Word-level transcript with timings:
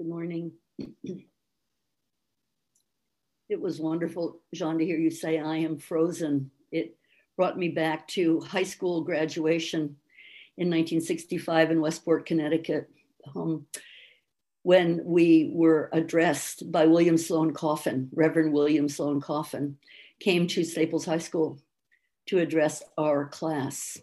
Good 0.00 0.08
morning. 0.08 0.52
It 3.50 3.60
was 3.60 3.78
wonderful, 3.78 4.40
Jean, 4.54 4.78
to 4.78 4.86
hear 4.86 4.96
you 4.96 5.10
say, 5.10 5.38
I 5.38 5.56
am 5.56 5.76
frozen. 5.76 6.50
It 6.72 6.96
brought 7.36 7.58
me 7.58 7.68
back 7.68 8.08
to 8.08 8.40
high 8.40 8.62
school 8.62 9.02
graduation 9.02 9.96
in 10.56 10.70
1965 10.70 11.72
in 11.72 11.82
Westport, 11.82 12.24
Connecticut, 12.24 12.88
um, 13.36 13.66
when 14.62 15.02
we 15.04 15.50
were 15.52 15.90
addressed 15.92 16.72
by 16.72 16.86
William 16.86 17.18
Sloane 17.18 17.52
Coffin, 17.52 18.08
Reverend 18.14 18.54
William 18.54 18.88
Sloane 18.88 19.20
Coffin, 19.20 19.76
came 20.18 20.46
to 20.46 20.64
Staples 20.64 21.04
High 21.04 21.18
School 21.18 21.60
to 22.28 22.38
address 22.38 22.82
our 22.96 23.28
class. 23.28 23.98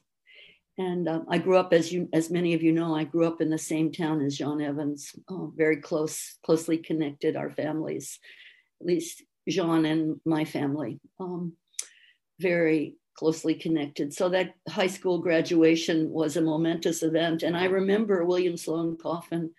And 0.77 1.09
um, 1.09 1.25
I 1.27 1.39
grew 1.39 1.57
up, 1.57 1.73
as 1.73 1.91
you, 1.91 2.07
as 2.13 2.29
many 2.29 2.53
of 2.53 2.61
you 2.61 2.71
know, 2.71 2.95
I 2.95 3.03
grew 3.03 3.25
up 3.25 3.41
in 3.41 3.49
the 3.49 3.57
same 3.57 3.91
town 3.91 4.21
as 4.21 4.37
John 4.37 4.61
Evans, 4.61 5.15
uh, 5.27 5.47
very 5.55 5.77
close, 5.77 6.37
closely 6.45 6.77
connected. 6.77 7.35
Our 7.35 7.49
families, 7.49 8.19
at 8.79 8.85
least 8.85 9.23
Jean 9.49 9.85
and 9.85 10.21
my 10.23 10.45
family, 10.45 10.99
um, 11.19 11.53
very 12.39 12.95
closely 13.15 13.55
connected. 13.55 14.13
So 14.13 14.29
that 14.29 14.53
high 14.69 14.87
school 14.87 15.17
graduation 15.17 16.11
was 16.11 16.37
a 16.37 16.41
momentous 16.41 17.01
event, 17.01 17.41
and 17.41 17.57
I 17.57 17.65
remember 17.65 18.23
William 18.23 18.55
Sloane 18.55 18.97
Coffin 18.97 19.51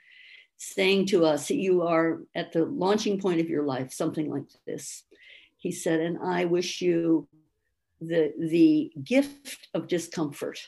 saying 0.56 1.06
to 1.06 1.24
us, 1.24 1.50
"You 1.50 1.82
are 1.82 2.20
at 2.36 2.52
the 2.52 2.64
launching 2.64 3.20
point 3.20 3.40
of 3.40 3.48
your 3.48 3.64
life," 3.64 3.92
something 3.92 4.30
like 4.30 4.46
this. 4.66 5.02
He 5.56 5.72
said, 5.72 5.98
"And 5.98 6.18
I 6.18 6.44
wish 6.44 6.80
you 6.80 7.26
the 8.00 8.32
the 8.38 8.92
gift 9.02 9.68
of 9.74 9.88
discomfort." 9.88 10.60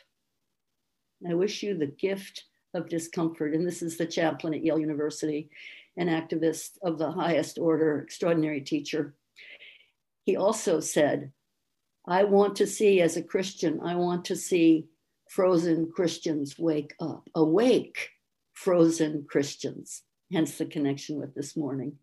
I 1.29 1.35
wish 1.35 1.63
you 1.63 1.77
the 1.77 1.87
gift 1.87 2.45
of 2.75 2.89
discomfort. 2.89 3.55
And 3.55 3.67
this 3.67 3.83
is 3.83 3.99
the 3.99 4.07
chaplain 4.07 4.55
at 4.55 4.65
Yale 4.65 4.79
University, 4.79 5.51
an 5.97 6.09
activist 6.09 6.79
of 6.83 6.99
the 6.99 7.11
highest 7.11 7.59
order, 7.59 8.01
extraordinary 8.01 8.61
teacher. 8.61 9.15
He 10.25 10.37
also 10.37 10.81
said, 10.81 11.33
I 12.07 12.25
want 12.25 12.57
to 12.57 12.67
see, 12.67 13.01
as 13.01 13.17
a 13.17 13.23
Christian, 13.23 13.81
I 13.85 13.97
want 13.97 14.25
to 14.27 14.37
see 14.37 14.87
frozen 15.29 15.91
Christians 15.95 16.59
wake 16.59 16.95
up, 17.01 17.29
awake 17.35 18.11
frozen 18.53 19.27
Christians, 19.29 20.03
hence 20.33 20.59
the 20.59 20.67
connection 20.67 21.19
with 21.19 21.35
this 21.35 21.57
morning. 21.57 21.95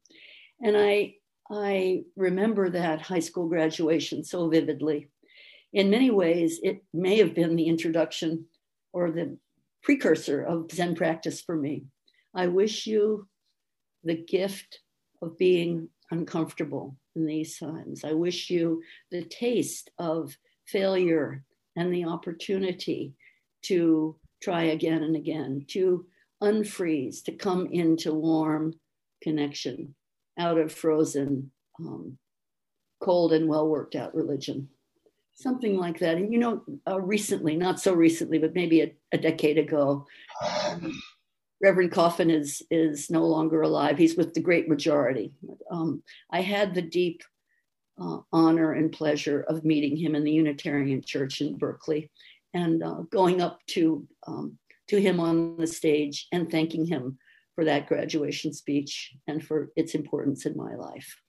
And 0.62 0.78
I, 0.78 1.16
I 1.50 2.04
remember 2.16 2.70
that 2.70 3.02
high 3.02 3.20
school 3.20 3.48
graduation 3.48 4.24
so 4.24 4.50
vividly. 4.50 5.10
In 5.74 5.90
many 5.90 6.10
ways, 6.10 6.60
it 6.64 6.84
may 6.94 7.18
have 7.18 7.36
been 7.36 7.56
the 7.56 7.68
introduction 7.68 8.46
or 8.94 9.12
the 9.12 9.38
precursor 9.84 10.42
of 10.44 10.72
Zen 10.72 10.96
practice 10.96 11.42
for 11.42 11.56
me. 11.56 11.86
I 12.34 12.48
wish 12.48 12.88
you 12.88 13.28
the 14.04 14.16
gift 14.16 14.80
of 15.22 15.38
being 15.38 15.90
uncomfortable 16.12 16.96
in 17.16 17.26
these 17.26 17.58
times. 17.58 18.04
I 18.04 18.14
wish 18.14 18.50
you 18.50 18.82
the 19.12 19.24
taste 19.24 19.90
of 19.98 20.38
failure 20.66 21.44
and 21.76 21.94
the 21.94 22.06
opportunity 22.06 23.14
to 23.64 24.18
try 24.42 24.64
again 24.64 25.04
and 25.04 25.16
again, 25.16 25.66
to 25.70 26.06
unfreeze, 26.42 27.24
to 27.24 27.32
come 27.32 27.68
into 27.72 28.14
warm 28.14 28.74
connection 29.22 29.96
out 30.38 30.58
of 30.58 30.72
frozen, 30.72 31.52
um, 31.80 32.18
cold, 33.02 33.34
and 33.34 33.48
well 33.48 33.68
worked 33.68 33.96
out 33.96 34.14
religion 34.16 34.70
something 35.38 35.78
like 35.78 36.00
that. 36.00 36.18
And 36.18 36.34
you 36.34 36.40
know, 36.40 36.64
uh, 36.88 37.00
recently, 37.00 37.56
not 37.56 37.80
so 37.80 37.94
recently, 37.94 38.40
but 38.40 38.56
maybe 38.56 38.82
a, 38.82 38.94
a 39.12 39.18
decade 39.18 39.58
ago, 39.58 40.06
um, 40.46 41.02
Reverend 41.62 41.92
Coffin 41.92 42.30
is 42.30 42.62
is 42.70 43.10
no 43.10 43.26
longer 43.26 43.62
alive. 43.62 43.98
He's 43.98 44.18
with 44.18 44.34
the 44.34 44.42
great 44.42 44.68
majority. 44.68 45.32
Um, 45.72 46.04
I 46.32 46.42
had 46.42 46.74
the 46.74 46.82
deep 46.82 47.22
uh, 48.00 48.20
honor 48.34 48.74
and 48.74 48.92
pleasure 48.92 49.42
of 49.42 49.64
meeting 49.64 49.96
him 49.96 50.16
in 50.16 50.24
the 50.24 50.32
Unitarian 50.32 51.02
Church 51.02 51.42
in 51.42 51.58
Berkeley, 51.58 52.12
and 52.54 52.84
uh, 52.84 53.04
going 53.12 53.42
up 53.42 53.60
to 53.68 54.08
um, 54.28 54.58
to 54.88 55.00
him 55.00 55.20
on 55.20 55.58
the 55.58 55.68
stage 55.68 56.28
and 56.32 56.50
thanking 56.50 56.86
him 56.86 57.18
for 57.56 57.66
that 57.66 57.88
graduation 57.88 58.54
speech 58.54 59.14
and 59.28 59.44
for 59.44 59.72
its 59.76 59.96
importance 59.96 60.46
in 60.46 60.56
my 60.56 60.76
life. 60.76 61.22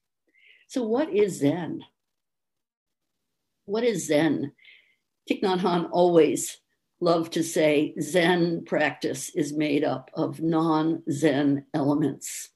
So, 0.68 0.82
what 0.82 1.10
is 1.10 1.38
Zen? 1.38 1.82
What 3.68 3.84
is 3.84 4.06
Zen? 4.06 4.52
Thich 5.30 5.42
Nhat 5.42 5.60
Hanh 5.60 5.88
always 5.92 6.58
loved 7.00 7.34
to 7.34 7.42
say 7.42 7.94
Zen 8.00 8.64
practice 8.64 9.30
is 9.34 9.52
made 9.52 9.84
up 9.84 10.10
of 10.14 10.40
non 10.40 11.02
Zen 11.10 11.66
elements. 11.74 12.48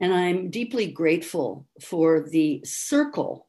And 0.00 0.12
I'm 0.12 0.50
deeply 0.50 0.88
grateful 0.88 1.66
for 1.80 2.28
the 2.28 2.60
circle. 2.64 3.46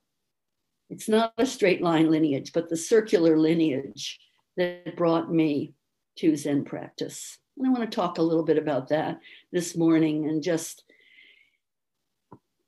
It's 0.90 1.10
not 1.10 1.34
a 1.38 1.46
straight 1.46 1.82
line 1.82 2.12
lineage, 2.12 2.52
but 2.54 2.70
the 2.70 2.78
circular 2.78 3.38
lineage 3.38 4.20
that 4.58 4.96
brought 4.96 5.32
me 5.32 5.74
to 6.18 6.36
Zen 6.36 6.64
practice. 6.64 7.40
And 7.58 7.66
I 7.66 7.72
want 7.72 7.90
to 7.90 7.96
talk 7.96 8.18
a 8.18 8.24
little 8.24 8.44
bit 8.44 8.58
about 8.58 8.90
that 8.90 9.20
this 9.52 9.76
morning 9.76 10.30
and 10.30 10.44
just 10.44 10.84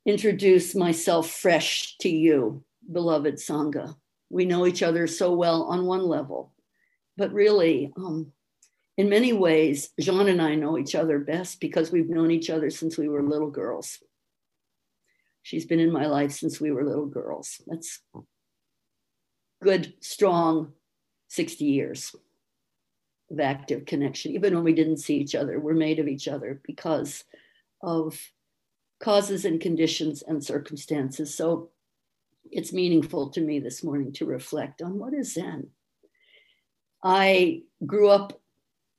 introduce 0.06 0.74
myself 0.74 1.30
fresh 1.30 1.96
to 1.98 2.08
you 2.08 2.64
beloved 2.90 3.36
Sangha. 3.36 3.96
We 4.30 4.44
know 4.44 4.66
each 4.66 4.82
other 4.82 5.06
so 5.06 5.32
well 5.32 5.64
on 5.64 5.86
one 5.86 6.06
level, 6.06 6.52
but 7.16 7.32
really, 7.32 7.92
um, 7.96 8.32
in 8.96 9.08
many 9.08 9.32
ways, 9.32 9.90
Jean 9.98 10.28
and 10.28 10.40
I 10.40 10.54
know 10.54 10.78
each 10.78 10.94
other 10.94 11.18
best 11.18 11.60
because 11.60 11.90
we've 11.90 12.08
known 12.08 12.30
each 12.30 12.50
other 12.50 12.70
since 12.70 12.96
we 12.96 13.08
were 13.08 13.22
little 13.22 13.50
girls. 13.50 13.98
She's 15.42 15.66
been 15.66 15.80
in 15.80 15.92
my 15.92 16.06
life 16.06 16.32
since 16.32 16.60
we 16.60 16.70
were 16.70 16.84
little 16.84 17.06
girls. 17.06 17.60
That's 17.66 18.00
good, 19.62 19.94
strong 20.00 20.72
60 21.28 21.64
years 21.64 22.14
of 23.30 23.40
active 23.40 23.84
connection. 23.84 24.32
Even 24.32 24.54
when 24.54 24.64
we 24.64 24.72
didn't 24.72 24.98
see 24.98 25.16
each 25.16 25.34
other, 25.34 25.58
we're 25.58 25.74
made 25.74 25.98
of 25.98 26.08
each 26.08 26.28
other 26.28 26.60
because 26.64 27.24
of 27.82 28.18
causes 29.00 29.44
and 29.44 29.60
conditions 29.60 30.22
and 30.22 30.42
circumstances. 30.42 31.34
So 31.34 31.70
it's 32.50 32.72
meaningful 32.72 33.30
to 33.30 33.40
me 33.40 33.58
this 33.58 33.82
morning 33.82 34.12
to 34.14 34.26
reflect 34.26 34.82
on 34.82 34.98
what 34.98 35.14
is 35.14 35.34
Zen. 35.34 35.68
I 37.02 37.62
grew 37.84 38.08
up, 38.08 38.40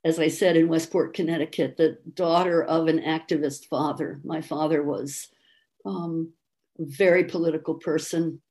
as 0.04 0.20
I 0.20 0.28
said, 0.28 0.58
in 0.58 0.68
Westport, 0.68 1.14
Connecticut, 1.14 1.78
the 1.78 1.98
daughter 2.14 2.64
of 2.64 2.88
an 2.88 3.00
activist 3.00 3.66
father. 3.66 4.20
My 4.24 4.42
father 4.42 4.84
was 4.84 5.28
um, 5.86 6.32
a 6.80 6.86
very 6.86 7.24
political 7.24 7.76
person. 7.76 8.42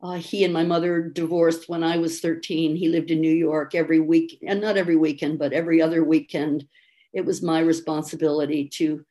Uh, 0.00 0.14
he 0.14 0.44
and 0.44 0.52
my 0.52 0.64
mother 0.64 1.02
divorced 1.02 1.68
when 1.68 1.82
I 1.84 1.98
was 1.98 2.20
13. 2.20 2.76
He 2.76 2.88
lived 2.88 3.10
in 3.10 3.20
New 3.20 3.34
York 3.34 3.74
every 3.74 4.00
week, 4.00 4.38
and 4.46 4.60
not 4.60 4.76
every 4.76 4.96
weekend, 4.96 5.38
but 5.38 5.52
every 5.52 5.80
other 5.80 6.04
weekend. 6.04 6.66
It 7.12 7.24
was 7.24 7.42
my 7.42 7.60
responsibility 7.60 8.68
to 8.74 9.04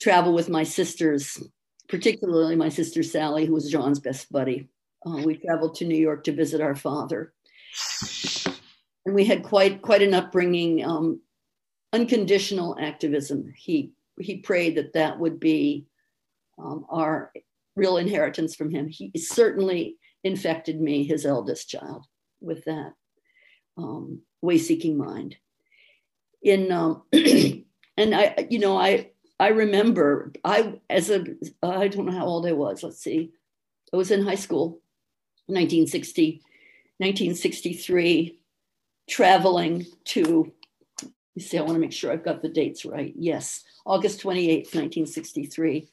travel 0.00 0.32
with 0.32 0.48
my 0.48 0.62
sisters 0.62 1.42
particularly 1.92 2.56
my 2.56 2.70
sister 2.70 3.04
Sally, 3.04 3.46
who 3.46 3.52
was 3.52 3.70
John's 3.70 4.00
best 4.00 4.32
buddy. 4.32 4.68
Uh, 5.06 5.18
we 5.18 5.36
traveled 5.36 5.76
to 5.76 5.84
New 5.84 5.96
York 5.96 6.24
to 6.24 6.32
visit 6.32 6.60
our 6.60 6.74
father, 6.74 7.34
and 9.04 9.14
we 9.14 9.24
had 9.24 9.44
quite 9.44 9.82
quite 9.82 10.02
an 10.02 10.14
upbringing. 10.14 10.84
Um, 10.84 11.20
unconditional 11.92 12.76
activism. 12.80 13.52
He 13.56 13.92
he 14.18 14.38
prayed 14.38 14.76
that 14.76 14.94
that 14.94 15.18
would 15.18 15.38
be 15.38 15.86
um, 16.58 16.86
our 16.88 17.32
real 17.76 17.98
inheritance 17.98 18.54
from 18.54 18.70
him. 18.70 18.88
He 18.88 19.12
certainly 19.16 19.96
infected 20.24 20.80
me, 20.80 21.04
his 21.04 21.26
eldest 21.26 21.68
child, 21.68 22.06
with 22.40 22.64
that 22.64 22.92
um, 23.76 24.22
way-seeking 24.40 24.96
mind. 24.96 25.36
In 26.42 26.72
um, 26.72 27.02
and 27.12 28.14
I, 28.14 28.46
you 28.50 28.58
know, 28.58 28.76
I 28.76 29.11
I 29.42 29.48
remember 29.48 30.32
I 30.44 30.78
as 30.88 31.10
a 31.10 31.24
I 31.64 31.88
don't 31.88 32.06
know 32.06 32.12
how 32.12 32.26
old 32.26 32.46
I 32.46 32.52
was. 32.52 32.84
Let's 32.84 33.02
see, 33.02 33.32
I 33.92 33.96
was 33.96 34.12
in 34.12 34.22
high 34.22 34.36
school, 34.36 34.80
1960, 35.46 36.40
1963, 36.98 38.38
traveling 39.10 39.86
to. 40.04 40.52
You 41.34 41.42
see, 41.42 41.58
I 41.58 41.62
want 41.62 41.72
to 41.74 41.80
make 41.80 41.92
sure 41.92 42.12
I've 42.12 42.24
got 42.24 42.40
the 42.40 42.48
dates 42.48 42.84
right. 42.84 43.12
Yes, 43.16 43.64
August 43.84 44.22
28th, 44.22 44.76
1963, 44.76 45.88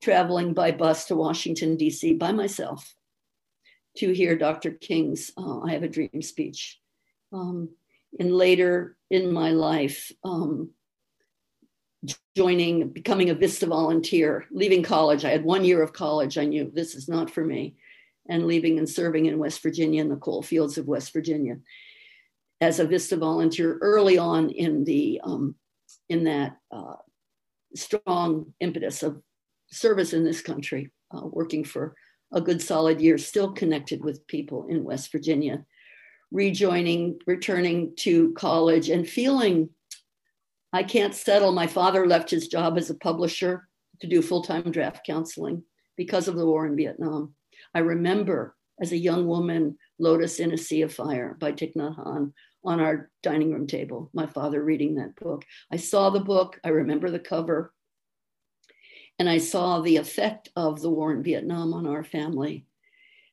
traveling 0.00 0.54
by 0.54 0.70
bus 0.70 1.04
to 1.06 1.14
Washington 1.14 1.76
D.C. 1.76 2.14
by 2.14 2.32
myself 2.32 2.94
to 3.98 4.12
hear 4.12 4.34
Dr. 4.34 4.70
King's 4.70 5.30
uh, 5.36 5.60
"I 5.60 5.72
Have 5.72 5.82
a 5.82 5.88
Dream" 5.88 6.22
speech. 6.22 6.80
Um, 7.34 7.68
and 8.18 8.32
later 8.32 8.96
in 9.10 9.30
my 9.30 9.50
life, 9.50 10.10
um, 10.24 10.70
joining, 12.36 12.88
becoming 12.88 13.30
a 13.30 13.34
Vista 13.34 13.66
volunteer, 13.66 14.46
leaving 14.50 14.82
college. 14.82 15.24
I 15.24 15.30
had 15.30 15.44
one 15.44 15.64
year 15.64 15.82
of 15.82 15.92
college. 15.92 16.38
I 16.38 16.44
knew 16.44 16.70
this 16.72 16.94
is 16.94 17.08
not 17.08 17.30
for 17.30 17.44
me, 17.44 17.76
and 18.28 18.46
leaving 18.46 18.78
and 18.78 18.88
serving 18.88 19.26
in 19.26 19.38
West 19.38 19.62
Virginia 19.62 20.00
in 20.00 20.08
the 20.08 20.16
coal 20.16 20.42
fields 20.42 20.78
of 20.78 20.86
West 20.86 21.12
Virginia 21.12 21.56
as 22.60 22.80
a 22.80 22.86
Vista 22.86 23.16
volunteer 23.16 23.78
early 23.80 24.18
on 24.18 24.50
in 24.50 24.84
the 24.84 25.20
um, 25.22 25.54
in 26.08 26.24
that 26.24 26.56
uh, 26.70 26.94
strong 27.74 28.52
impetus 28.60 29.02
of 29.02 29.20
service 29.70 30.12
in 30.12 30.24
this 30.24 30.40
country, 30.40 30.90
uh, 31.14 31.26
working 31.26 31.64
for 31.64 31.94
a 32.32 32.40
good 32.40 32.60
solid 32.62 33.00
year, 33.00 33.18
still 33.18 33.52
connected 33.52 34.02
with 34.02 34.26
people 34.26 34.66
in 34.68 34.84
West 34.84 35.10
Virginia, 35.12 35.64
rejoining, 36.30 37.18
returning 37.26 37.94
to 37.96 38.32
college, 38.32 38.88
and 38.88 39.08
feeling 39.08 39.68
I 40.74 40.82
can't 40.82 41.14
settle. 41.14 41.52
My 41.52 41.68
father 41.68 42.04
left 42.04 42.28
his 42.28 42.48
job 42.48 42.76
as 42.76 42.90
a 42.90 42.96
publisher 42.96 43.68
to 44.00 44.08
do 44.08 44.20
full 44.20 44.42
time 44.42 44.72
draft 44.72 45.06
counseling 45.06 45.62
because 45.96 46.26
of 46.26 46.34
the 46.34 46.44
war 46.44 46.66
in 46.66 46.74
Vietnam. 46.74 47.36
I 47.72 47.78
remember 47.78 48.56
as 48.80 48.90
a 48.90 48.96
young 48.96 49.28
woman, 49.28 49.78
Lotus 50.00 50.40
in 50.40 50.52
a 50.52 50.58
Sea 50.58 50.82
of 50.82 50.92
Fire 50.92 51.36
by 51.38 51.52
Thich 51.52 51.76
Nhat 51.76 51.96
Hanh 51.96 52.32
on 52.64 52.80
our 52.80 53.08
dining 53.22 53.52
room 53.52 53.68
table, 53.68 54.10
my 54.12 54.26
father 54.26 54.64
reading 54.64 54.96
that 54.96 55.14
book. 55.14 55.44
I 55.70 55.76
saw 55.76 56.10
the 56.10 56.18
book, 56.18 56.58
I 56.64 56.70
remember 56.70 57.08
the 57.08 57.20
cover, 57.20 57.72
and 59.20 59.28
I 59.28 59.38
saw 59.38 59.80
the 59.80 59.98
effect 59.98 60.48
of 60.56 60.80
the 60.80 60.90
war 60.90 61.12
in 61.12 61.22
Vietnam 61.22 61.72
on 61.72 61.86
our 61.86 62.02
family. 62.02 62.66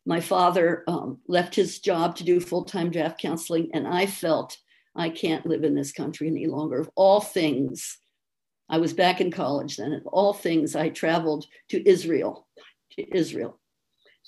My 0.05 0.19
father 0.19 0.83
um, 0.87 1.21
left 1.27 1.55
his 1.55 1.79
job 1.79 2.17
to 2.17 2.23
do 2.23 2.39
full 2.39 2.65
time 2.65 2.91
draft 2.91 3.19
counseling, 3.19 3.71
and 3.73 3.87
I 3.87 4.05
felt 4.05 4.57
I 4.95 5.09
can't 5.09 5.45
live 5.45 5.63
in 5.63 5.75
this 5.75 5.91
country 5.91 6.27
any 6.27 6.47
longer. 6.47 6.79
Of 6.79 6.89
all 6.95 7.21
things, 7.21 7.97
I 8.69 8.77
was 8.77 8.93
back 8.93 9.21
in 9.21 9.31
college 9.31 9.77
then. 9.77 9.93
Of 9.93 10.05
all 10.07 10.33
things, 10.33 10.75
I 10.75 10.89
traveled 10.89 11.45
to 11.69 11.87
Israel, 11.87 12.47
to 12.93 13.15
Israel, 13.17 13.59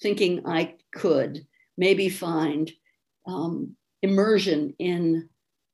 thinking 0.01 0.45
I 0.45 0.75
could 0.93 1.45
maybe 1.77 2.09
find 2.09 2.71
um, 3.25 3.75
immersion 4.01 4.73
in 4.79 5.29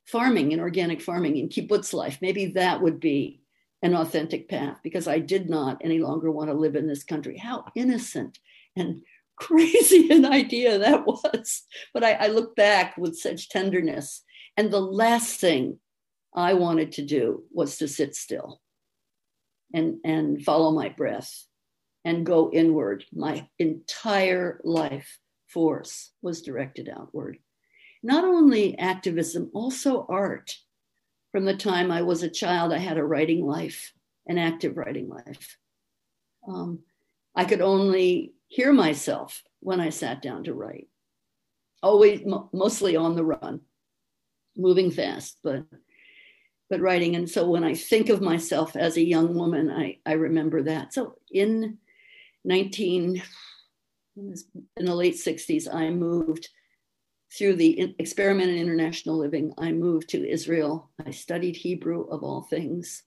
farming, 0.05 0.51
in 0.51 0.59
organic 0.59 1.01
farming, 1.01 1.37
in 1.37 1.49
kibbutz 1.49 1.93
life. 1.93 2.17
Maybe 2.21 2.47
that 2.47 2.81
would 2.81 2.99
be 2.99 3.41
an 3.81 3.95
authentic 3.95 4.49
path 4.49 4.79
because 4.83 5.07
I 5.07 5.19
did 5.19 5.49
not 5.49 5.81
any 5.83 5.99
longer 5.99 6.31
want 6.31 6.49
to 6.49 6.55
live 6.55 6.75
in 6.75 6.87
this 6.87 7.03
country. 7.03 7.37
How 7.37 7.65
innocent 7.75 8.39
and 8.75 9.01
crazy 9.39 10.11
an 10.11 10.25
idea 10.25 10.77
that 10.77 11.05
was. 11.07 11.63
But 11.93 12.03
I, 12.03 12.13
I 12.13 12.27
look 12.27 12.57
back 12.57 12.97
with 12.97 13.17
such 13.17 13.49
tenderness 13.49 14.21
and 14.59 14.69
the 14.69 14.81
last 14.81 15.39
thing 15.39 15.79
I 16.33 16.53
wanted 16.53 16.91
to 16.93 17.01
do 17.01 17.45
was 17.49 17.77
to 17.77 17.87
sit 17.87 18.13
still 18.13 18.59
and, 19.73 19.99
and 20.03 20.43
follow 20.43 20.71
my 20.71 20.89
breath 20.89 21.45
and 22.03 22.25
go 22.25 22.51
inward. 22.51 23.05
My 23.13 23.47
entire 23.57 24.59
life 24.65 25.17
force 25.47 26.11
was 26.21 26.41
directed 26.41 26.89
outward. 26.89 27.37
Not 28.03 28.25
only 28.25 28.77
activism, 28.77 29.49
also 29.53 30.05
art. 30.09 30.53
From 31.31 31.45
the 31.45 31.55
time 31.55 31.89
I 31.89 32.01
was 32.01 32.21
a 32.23 32.29
child, 32.29 32.73
I 32.73 32.79
had 32.79 32.97
a 32.97 33.03
writing 33.03 33.47
life, 33.47 33.93
an 34.27 34.37
active 34.37 34.75
writing 34.75 35.07
life. 35.07 35.57
Um, 36.45 36.79
I 37.33 37.45
could 37.45 37.61
only 37.61 38.33
hear 38.49 38.73
myself 38.73 39.41
when 39.61 39.79
I 39.79 39.89
sat 39.89 40.21
down 40.21 40.43
to 40.43 40.53
write, 40.53 40.89
always 41.81 42.23
mostly 42.51 42.97
on 42.97 43.15
the 43.15 43.23
run 43.23 43.61
moving 44.59 44.91
fast, 44.91 45.39
but 45.43 45.63
but 46.69 46.81
writing. 46.81 47.15
And 47.15 47.27
so 47.27 47.49
when 47.49 47.63
I 47.63 47.73
think 47.73 48.09
of 48.09 48.21
myself 48.21 48.75
as 48.75 48.95
a 48.95 49.03
young 49.03 49.33
woman, 49.33 49.71
I, 49.71 49.97
I 50.05 50.13
remember 50.13 50.61
that. 50.63 50.93
So 50.93 51.15
in 51.31 51.79
19, 52.45 53.23
in 54.15 54.35
the 54.85 54.95
late 54.95 55.15
60s, 55.15 55.73
I 55.73 55.89
moved 55.89 56.47
through 57.35 57.55
the 57.55 57.95
experiment 57.97 58.51
in 58.51 58.57
international 58.57 59.17
living. 59.17 59.53
I 59.57 59.71
moved 59.71 60.09
to 60.09 60.29
Israel. 60.29 60.91
I 61.05 61.11
studied 61.11 61.55
Hebrew 61.55 62.03
of 62.09 62.23
all 62.23 62.43
things. 62.43 63.03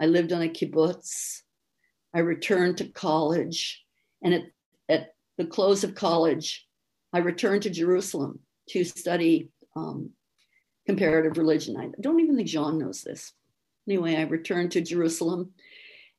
I 0.00 0.06
lived 0.06 0.32
on 0.32 0.42
a 0.42 0.48
kibbutz. 0.48 1.42
I 2.14 2.20
returned 2.20 2.78
to 2.78 2.88
college. 2.88 3.84
And 4.22 4.34
at, 4.34 4.42
at 4.88 5.14
the 5.38 5.46
close 5.46 5.82
of 5.84 5.94
college, 5.94 6.66
I 7.12 7.18
returned 7.18 7.62
to 7.62 7.70
Jerusalem 7.70 8.40
to 8.70 8.84
study 8.84 9.50
um, 9.76 10.10
comparative 10.88 11.36
religion. 11.36 11.76
I 11.76 11.90
don't 12.00 12.18
even 12.18 12.34
think 12.34 12.48
Jean 12.48 12.78
knows 12.78 13.02
this. 13.02 13.34
Anyway, 13.86 14.16
I 14.16 14.22
returned 14.22 14.72
to 14.72 14.80
Jerusalem. 14.80 15.50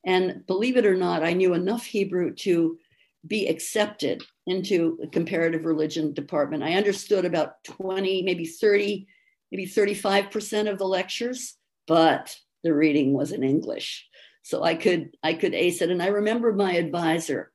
And 0.05 0.45
believe 0.45 0.77
it 0.77 0.85
or 0.85 0.95
not, 0.95 1.23
I 1.23 1.33
knew 1.33 1.55
enough 1.55 1.83
Hebrew 1.83 2.35
to 2.35 2.77
be 3.25 3.47
accepted 3.47 4.23
into 4.45 4.99
a 5.03 5.07
comparative 5.07 5.65
religion 5.65 6.13
department. 6.13 6.61
I 6.61 6.73
understood 6.73 7.25
about 7.25 7.63
20, 7.63 8.21
maybe 8.21 8.45
30, 8.45 9.07
maybe 9.51 9.65
35% 9.65 10.71
of 10.71 10.77
the 10.77 10.85
lectures, 10.85 11.57
but 11.87 12.37
the 12.63 12.71
reading 12.71 13.13
was 13.13 13.31
in 13.31 13.41
English. 13.43 14.07
So 14.43 14.63
I 14.63 14.75
could 14.75 15.17
I 15.23 15.33
could 15.33 15.55
ace 15.55 15.81
it. 15.81 15.89
And 15.89 16.01
I 16.01 16.07
remember 16.07 16.53
my 16.53 16.73
advisor 16.73 17.51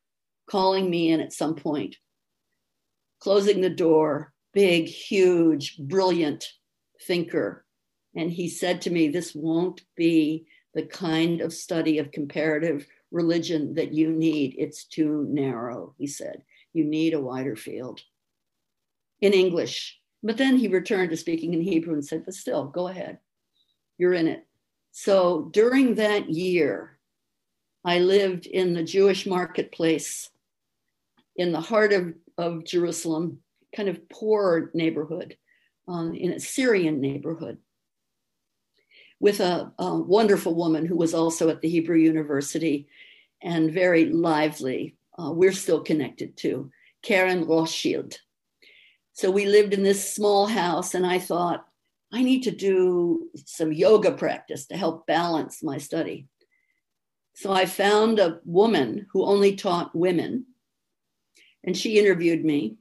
calling 0.50 0.90
me 0.90 1.12
in 1.12 1.20
at 1.20 1.32
some 1.32 1.55
point, 1.55 1.94
closing 3.20 3.61
the 3.61 3.70
door, 3.70 4.32
big, 4.52 4.87
huge, 4.88 5.78
brilliant 5.78 6.44
thinker. 7.06 7.64
And 8.16 8.30
he 8.30 8.48
said 8.48 8.82
to 8.82 8.90
me, 8.90 9.08
This 9.08 9.34
won't 9.34 9.82
be 9.96 10.46
the 10.74 10.82
kind 10.82 11.40
of 11.40 11.52
study 11.52 11.98
of 11.98 12.12
comparative 12.12 12.86
religion 13.10 13.74
that 13.74 13.92
you 13.92 14.10
need. 14.10 14.54
It's 14.58 14.84
too 14.84 15.26
narrow, 15.28 15.94
he 15.98 16.06
said. 16.06 16.42
You 16.72 16.84
need 16.84 17.14
a 17.14 17.20
wider 17.20 17.56
field 17.56 18.00
in 19.20 19.32
English. 19.32 20.00
But 20.22 20.36
then 20.36 20.56
he 20.56 20.68
returned 20.68 21.10
to 21.10 21.16
speaking 21.16 21.54
in 21.54 21.60
Hebrew 21.60 21.94
and 21.94 22.04
said, 22.04 22.24
But 22.24 22.34
still, 22.34 22.66
go 22.66 22.88
ahead. 22.88 23.18
You're 23.98 24.14
in 24.14 24.26
it. 24.26 24.46
So 24.92 25.50
during 25.52 25.96
that 25.96 26.30
year, 26.30 26.98
I 27.84 27.98
lived 27.98 28.46
in 28.46 28.74
the 28.74 28.82
Jewish 28.82 29.26
marketplace 29.26 30.30
in 31.36 31.52
the 31.52 31.60
heart 31.60 31.92
of, 31.92 32.14
of 32.38 32.64
Jerusalem, 32.64 33.40
kind 33.76 33.88
of 33.88 34.08
poor 34.08 34.70
neighborhood 34.72 35.36
um, 35.88 36.14
in 36.14 36.32
a 36.32 36.40
Syrian 36.40 37.00
neighborhood 37.00 37.58
with 39.20 39.40
a, 39.40 39.72
a, 39.78 39.94
wonderful 39.94 40.54
woman 40.54 40.86
who 40.86 40.96
was 40.96 41.14
also 41.14 41.48
at 41.48 41.60
the 41.60 41.69
Hebrew 41.69 41.96
University 41.96 42.88
and 43.42 43.72
very 43.72 44.06
lively. 44.06 44.96
Uh, 45.19 45.31
we're 45.32 45.52
still 45.52 45.81
connected 45.81 46.36
to 46.38 46.70
Karen 47.02 47.46
Rothschild. 47.46 48.19
So 49.12 49.31
we 49.31 49.46
lived 49.46 49.72
in 49.72 49.82
this 49.82 50.12
small 50.12 50.46
house, 50.46 50.94
and 50.94 51.06
I 51.06 51.20
thought, 51.20 51.64
I 52.12 52.22
need 52.22 52.42
to 52.44 52.50
do 52.50 53.30
some 53.44 53.72
yoga 53.72 54.12
practice 54.12 54.66
to 54.66 54.76
help 54.76 55.06
balance 55.06 55.62
my 55.62 55.78
study. 55.78 56.26
So 57.34 57.52
I 57.52 57.66
found 57.66 58.18
a 58.18 58.40
woman 58.44 59.06
who 59.12 59.25
only 59.25 59.56
taught 59.56 59.94
women, 59.94 60.47
and 61.62 61.76
she 61.76 61.99
interviewed 61.99 62.44
me. 62.44 62.76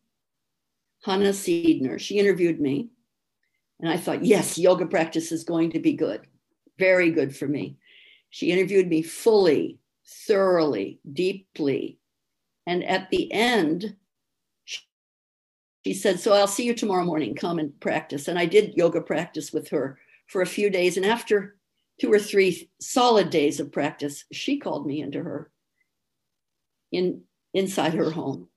Hannah 1.03 1.29
Seidner. 1.29 1.99
She 1.99 2.17
interviewed 2.17 2.59
me. 2.61 2.89
And 3.83 3.91
I 3.91 3.97
thought, 3.97 4.23
yes, 4.23 4.57
yoga 4.57 4.85
practice 4.85 5.33
is 5.33 5.43
going 5.43 5.71
to 5.71 5.79
be 5.79 5.91
good, 5.91 6.21
very 6.79 7.11
good 7.11 7.35
for 7.35 7.49
me. 7.49 7.75
She 8.29 8.49
interviewed 8.49 8.87
me 8.87 9.01
fully, 9.01 9.77
thoroughly, 10.25 11.01
deeply. 11.11 11.99
And 12.65 12.85
at 12.85 13.09
the 13.09 13.29
end, 13.33 13.97
she 14.65 15.93
said, 15.93 16.21
So 16.21 16.31
I'll 16.31 16.47
see 16.47 16.65
you 16.65 16.73
tomorrow 16.73 17.03
morning. 17.03 17.35
Come 17.35 17.59
and 17.59 17.77
practice. 17.81 18.29
And 18.29 18.39
I 18.39 18.45
did 18.45 18.77
yoga 18.77 19.01
practice 19.01 19.51
with 19.51 19.67
her 19.71 19.99
for 20.27 20.41
a 20.41 20.47
few 20.47 20.69
days. 20.69 20.95
And 20.95 21.05
after 21.05 21.57
two 21.99 22.09
or 22.09 22.19
three 22.19 22.71
solid 22.79 23.29
days 23.29 23.59
of 23.59 23.73
practice, 23.73 24.23
she 24.31 24.59
called 24.59 24.87
me 24.87 25.01
into 25.01 25.21
her 25.21 25.51
in 26.93 27.23
inside 27.53 27.95
her 27.95 28.11
home 28.11 28.47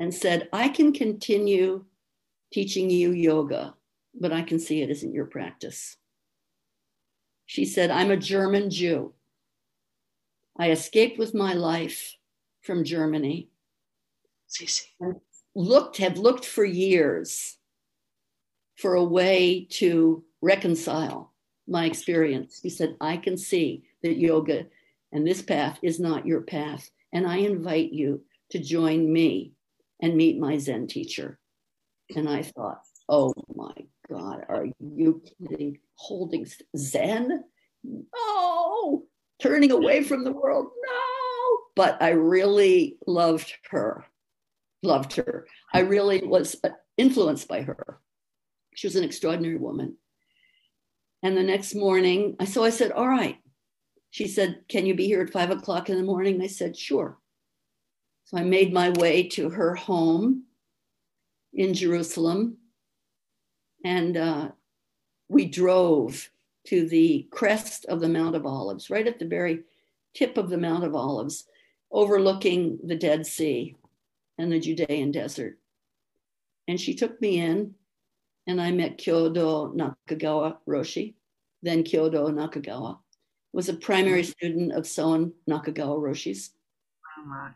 and 0.00 0.14
said, 0.14 0.48
I 0.54 0.70
can 0.70 0.94
continue 0.94 1.84
teaching 2.50 2.88
you 2.88 3.10
yoga 3.10 3.74
but 4.14 4.32
I 4.32 4.42
can 4.42 4.58
see 4.58 4.82
it 4.82 4.90
isn't 4.90 5.14
your 5.14 5.26
practice. 5.26 5.96
She 7.46 7.64
said, 7.64 7.90
I'm 7.90 8.10
a 8.10 8.16
German 8.16 8.70
Jew. 8.70 9.14
I 10.58 10.70
escaped 10.70 11.18
with 11.18 11.34
my 11.34 11.54
life 11.54 12.16
from 12.62 12.84
Germany. 12.84 13.48
Looked, 15.54 15.96
have 15.98 16.18
looked 16.18 16.44
for 16.44 16.64
years 16.64 17.56
for 18.76 18.94
a 18.94 19.04
way 19.04 19.66
to 19.70 20.24
reconcile 20.40 21.32
my 21.66 21.84
experience. 21.86 22.60
He 22.62 22.70
said, 22.70 22.96
I 23.00 23.16
can 23.16 23.36
see 23.36 23.84
that 24.02 24.18
yoga 24.18 24.66
and 25.12 25.26
this 25.26 25.42
path 25.42 25.78
is 25.82 25.98
not 25.98 26.26
your 26.26 26.42
path. 26.42 26.90
And 27.12 27.26
I 27.26 27.38
invite 27.38 27.92
you 27.92 28.22
to 28.50 28.58
join 28.58 29.10
me 29.10 29.52
and 30.00 30.16
meet 30.16 30.38
my 30.38 30.58
Zen 30.58 30.86
teacher. 30.86 31.38
And 32.14 32.28
I 32.28 32.42
thought, 32.42 32.82
oh 33.08 33.32
my 33.54 33.72
God, 34.10 34.44
are 34.48 34.66
you 34.80 35.22
kidding? 35.40 35.78
Holding 35.94 36.46
Zen? 36.76 37.44
No, 37.84 39.04
turning 39.40 39.70
away 39.70 40.02
from 40.02 40.24
the 40.24 40.32
world? 40.32 40.66
No. 40.86 41.58
But 41.76 42.02
I 42.02 42.10
really 42.10 42.96
loved 43.06 43.54
her, 43.70 44.04
loved 44.82 45.14
her. 45.16 45.46
I 45.72 45.80
really 45.80 46.26
was 46.26 46.56
uh, 46.64 46.70
influenced 46.96 47.48
by 47.48 47.62
her. 47.62 48.00
She 48.74 48.86
was 48.86 48.96
an 48.96 49.04
extraordinary 49.04 49.56
woman. 49.56 49.96
And 51.22 51.36
the 51.36 51.42
next 51.42 51.74
morning, 51.74 52.36
so 52.46 52.64
I 52.64 52.70
said, 52.70 52.92
All 52.92 53.08
right, 53.08 53.38
she 54.10 54.26
said, 54.28 54.62
Can 54.68 54.86
you 54.86 54.94
be 54.94 55.06
here 55.06 55.22
at 55.22 55.30
five 55.30 55.50
o'clock 55.50 55.90
in 55.90 55.96
the 55.96 56.02
morning? 56.02 56.40
I 56.42 56.46
said, 56.46 56.76
Sure. 56.76 57.18
So 58.24 58.38
I 58.38 58.44
made 58.44 58.72
my 58.72 58.90
way 58.90 59.28
to 59.30 59.50
her 59.50 59.74
home 59.74 60.44
in 61.52 61.74
Jerusalem. 61.74 62.58
And 63.84 64.16
uh, 64.16 64.50
we 65.28 65.46
drove 65.46 66.30
to 66.66 66.88
the 66.88 67.26
crest 67.30 67.86
of 67.86 68.00
the 68.00 68.08
Mount 68.08 68.36
of 68.36 68.44
Olives, 68.44 68.90
right 68.90 69.06
at 69.06 69.18
the 69.18 69.26
very 69.26 69.60
tip 70.14 70.36
of 70.36 70.50
the 70.50 70.58
Mount 70.58 70.84
of 70.84 70.94
Olives, 70.94 71.44
overlooking 71.90 72.78
the 72.84 72.96
Dead 72.96 73.26
Sea 73.26 73.76
and 74.36 74.52
the 74.52 74.60
Judean 74.60 75.10
desert. 75.10 75.58
And 76.66 76.80
she 76.80 76.94
took 76.94 77.20
me 77.20 77.40
in, 77.40 77.74
and 78.46 78.60
I 78.60 78.70
met 78.70 78.98
Kyodo 78.98 79.74
Nakagawa 79.74 80.58
Roshi, 80.66 81.14
then 81.62 81.84
Kyodo 81.84 82.28
Nakagawa, 82.28 82.98
was 83.52 83.68
a 83.68 83.74
primary 83.74 84.24
student 84.24 84.72
of 84.72 84.86
Soen 84.86 85.32
Nakagawa 85.48 85.98
Roshi's. 85.98 86.50
Oh 87.18 87.50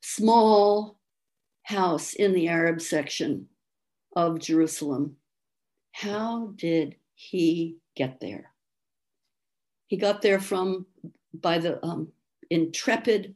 Small 0.00 0.98
house 1.62 2.14
in 2.14 2.32
the 2.32 2.48
Arab 2.48 2.80
section 2.80 3.46
of 4.14 4.38
Jerusalem. 4.38 5.16
How 5.92 6.52
did 6.56 6.96
he 7.14 7.76
get 7.96 8.20
there? 8.20 8.52
He 9.86 9.96
got 9.96 10.22
there 10.22 10.40
from 10.40 10.86
by 11.32 11.58
the 11.58 11.84
um, 11.84 12.08
intrepid, 12.50 13.34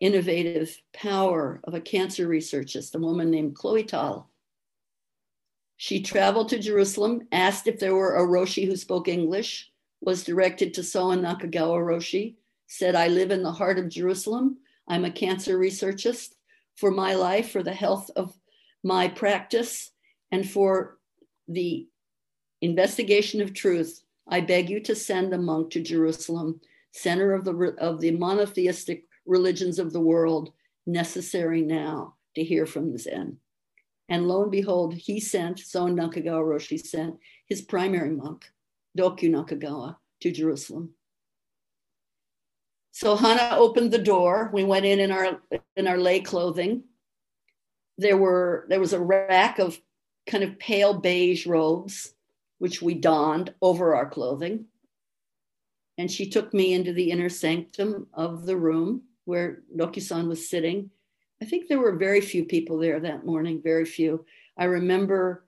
innovative 0.00 0.80
power 0.92 1.60
of 1.64 1.74
a 1.74 1.80
cancer 1.80 2.26
researchist, 2.26 2.94
a 2.94 2.98
woman 2.98 3.30
named 3.30 3.54
Chloe 3.54 3.84
Tal. 3.84 4.30
She 5.76 6.02
traveled 6.02 6.48
to 6.48 6.58
Jerusalem, 6.58 7.28
asked 7.30 7.66
if 7.66 7.78
there 7.78 7.94
were 7.94 8.16
a 8.16 8.26
Roshi 8.26 8.66
who 8.66 8.76
spoke 8.76 9.08
English, 9.08 9.70
was 10.00 10.24
directed 10.24 10.74
to 10.74 10.82
Soen 10.82 11.20
Nakagawa 11.20 11.78
Roshi, 11.80 12.36
said, 12.66 12.94
I 12.94 13.08
live 13.08 13.30
in 13.30 13.42
the 13.42 13.52
heart 13.52 13.78
of 13.78 13.88
Jerusalem. 13.88 14.58
I'm 14.88 15.04
a 15.04 15.10
cancer 15.10 15.58
researchist. 15.58 16.34
For 16.76 16.92
my 16.92 17.14
life, 17.14 17.50
for 17.50 17.64
the 17.64 17.74
health 17.74 18.08
of 18.14 18.37
my 18.84 19.08
practice, 19.08 19.90
and 20.30 20.48
for 20.48 20.98
the 21.46 21.88
investigation 22.60 23.40
of 23.40 23.54
truth, 23.54 24.02
I 24.28 24.40
beg 24.40 24.68
you 24.68 24.80
to 24.80 24.94
send 24.94 25.32
a 25.32 25.38
monk 25.38 25.70
to 25.70 25.80
Jerusalem, 25.80 26.60
center 26.92 27.32
of 27.32 27.44
the, 27.44 27.74
of 27.78 28.00
the 28.00 28.10
monotheistic 28.10 29.04
religions 29.26 29.78
of 29.78 29.92
the 29.92 30.00
world, 30.00 30.52
necessary 30.86 31.62
now 31.62 32.14
to 32.34 32.44
hear 32.44 32.66
from 32.66 32.96
Zen. 32.96 33.38
And 34.08 34.26
lo 34.26 34.42
and 34.42 34.50
behold, 34.50 34.94
he 34.94 35.20
sent, 35.20 35.58
Soen 35.58 35.94
Nakagawa 35.94 36.42
Roshi 36.42 36.80
sent 36.80 37.16
his 37.46 37.60
primary 37.62 38.10
monk, 38.10 38.46
Dokyu 38.96 39.30
Nakagawa 39.30 39.96
to 40.22 40.32
Jerusalem. 40.32 40.94
So 42.92 43.16
Hana 43.16 43.56
opened 43.56 43.92
the 43.92 43.98
door. 43.98 44.50
We 44.52 44.64
went 44.64 44.84
in 44.84 44.98
in 44.98 45.12
our 45.12 45.40
in 45.76 45.86
our 45.86 45.98
lay 45.98 46.20
clothing. 46.20 46.82
There 47.98 48.16
were 48.16 48.66
there 48.68 48.80
was 48.80 48.92
a 48.92 49.00
rack 49.00 49.58
of 49.58 49.78
kind 50.26 50.44
of 50.44 50.58
pale 50.58 50.94
beige 50.94 51.46
robes, 51.46 52.14
which 52.58 52.80
we 52.80 52.94
donned 52.94 53.52
over 53.60 53.94
our 53.94 54.08
clothing. 54.08 54.66
And 55.98 56.10
she 56.10 56.30
took 56.30 56.54
me 56.54 56.74
into 56.74 56.92
the 56.92 57.10
inner 57.10 57.28
sanctum 57.28 58.06
of 58.14 58.46
the 58.46 58.56
room 58.56 59.02
where 59.24 59.62
Dokyu-san 59.76 60.28
was 60.28 60.48
sitting. 60.48 60.90
I 61.42 61.44
think 61.44 61.66
there 61.68 61.80
were 61.80 61.96
very 61.96 62.20
few 62.20 62.44
people 62.44 62.78
there 62.78 63.00
that 63.00 63.26
morning, 63.26 63.60
very 63.62 63.84
few. 63.84 64.24
I 64.56 64.64
remember 64.64 65.44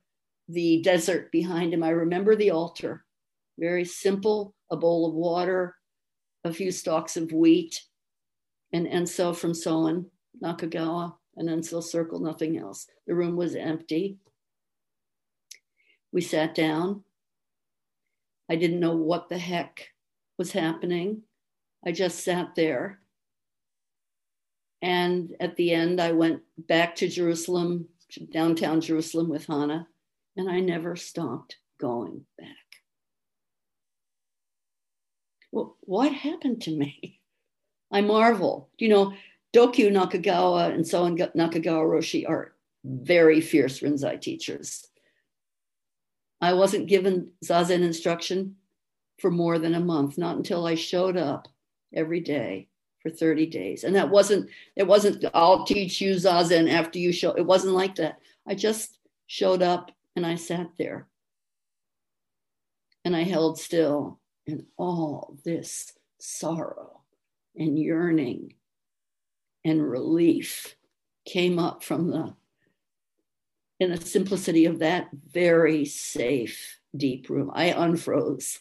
the 0.48 0.82
desert 0.82 1.30
behind 1.30 1.72
him. 1.72 1.84
I 1.84 1.90
remember 1.90 2.34
the 2.34 2.50
altar 2.50 3.04
very 3.60 3.84
simple 3.84 4.54
a 4.70 4.76
bowl 4.76 5.06
of 5.06 5.14
water, 5.14 5.76
a 6.44 6.52
few 6.52 6.72
stalks 6.72 7.16
of 7.16 7.32
wheat, 7.32 7.82
and 8.72 8.86
enso 8.86 9.36
from 9.36 9.52
Soen, 9.52 10.06
Nakagawa, 10.42 11.14
an 11.40 11.48
enso 11.48 11.82
circle, 11.82 12.20
nothing 12.20 12.56
else. 12.58 12.86
The 13.06 13.14
room 13.14 13.36
was 13.36 13.56
empty. 13.56 14.18
We 16.12 16.20
sat 16.20 16.54
down. 16.54 17.02
I 18.48 18.56
didn't 18.56 18.80
know 18.80 18.96
what 18.96 19.28
the 19.28 19.38
heck 19.38 19.88
was 20.38 20.52
happening. 20.52 21.22
I 21.84 21.92
just 21.92 22.24
sat 22.24 22.54
there. 22.54 23.00
And 24.82 25.34
at 25.40 25.56
the 25.56 25.72
end, 25.72 26.00
I 26.00 26.12
went 26.12 26.42
back 26.56 26.94
to 26.96 27.08
Jerusalem, 27.08 27.88
downtown 28.32 28.80
Jerusalem 28.80 29.28
with 29.28 29.46
Hana, 29.46 29.88
and 30.36 30.48
I 30.48 30.60
never 30.60 30.96
stopped 30.96 31.56
going 31.78 32.24
back 32.38 32.56
well, 35.52 35.76
what 35.80 36.12
happened 36.12 36.62
to 36.62 36.70
me? 36.70 37.20
I 37.90 38.00
marvel. 38.00 38.68
You 38.78 38.88
know, 38.88 39.12
Dokyu 39.54 39.90
Nakagawa 39.90 40.72
and 40.72 40.84
Soen 40.84 41.16
Nakagawa 41.16 41.84
Roshi 41.84 42.28
are 42.28 42.52
very 42.84 43.40
fierce 43.40 43.80
Rinzai 43.80 44.20
teachers. 44.20 44.86
I 46.40 46.54
wasn't 46.54 46.88
given 46.88 47.32
Zazen 47.44 47.82
instruction 47.82 48.56
for 49.18 49.30
more 49.30 49.58
than 49.58 49.74
a 49.74 49.80
month, 49.80 50.16
not 50.16 50.36
until 50.36 50.66
I 50.66 50.74
showed 50.74 51.16
up 51.16 51.48
every 51.92 52.20
day 52.20 52.68
for 53.02 53.10
30 53.10 53.46
days. 53.46 53.84
And 53.84 53.94
that 53.96 54.10
wasn't, 54.10 54.48
it 54.76 54.86
wasn't, 54.86 55.24
I'll 55.34 55.64
teach 55.64 56.00
you 56.00 56.14
Zazen 56.14 56.70
after 56.70 56.98
you 56.98 57.12
show, 57.12 57.32
it 57.32 57.44
wasn't 57.44 57.74
like 57.74 57.96
that. 57.96 58.20
I 58.46 58.54
just 58.54 58.98
showed 59.26 59.62
up 59.62 59.90
and 60.16 60.26
I 60.26 60.36
sat 60.36 60.68
there 60.78 61.06
and 63.04 63.14
I 63.14 63.22
held 63.22 63.58
still 63.58 64.18
and 64.46 64.64
all 64.76 65.36
this 65.44 65.92
sorrow 66.18 67.00
and 67.56 67.78
yearning 67.78 68.54
and 69.64 69.88
relief 69.88 70.76
came 71.24 71.58
up 71.58 71.82
from 71.84 72.10
the 72.10 72.34
in 73.78 73.90
the 73.90 73.96
simplicity 73.96 74.66
of 74.66 74.80
that 74.80 75.08
very 75.32 75.86
safe 75.86 76.80
deep 76.94 77.30
room. 77.30 77.50
I 77.54 77.70
unfroze. 77.70 78.58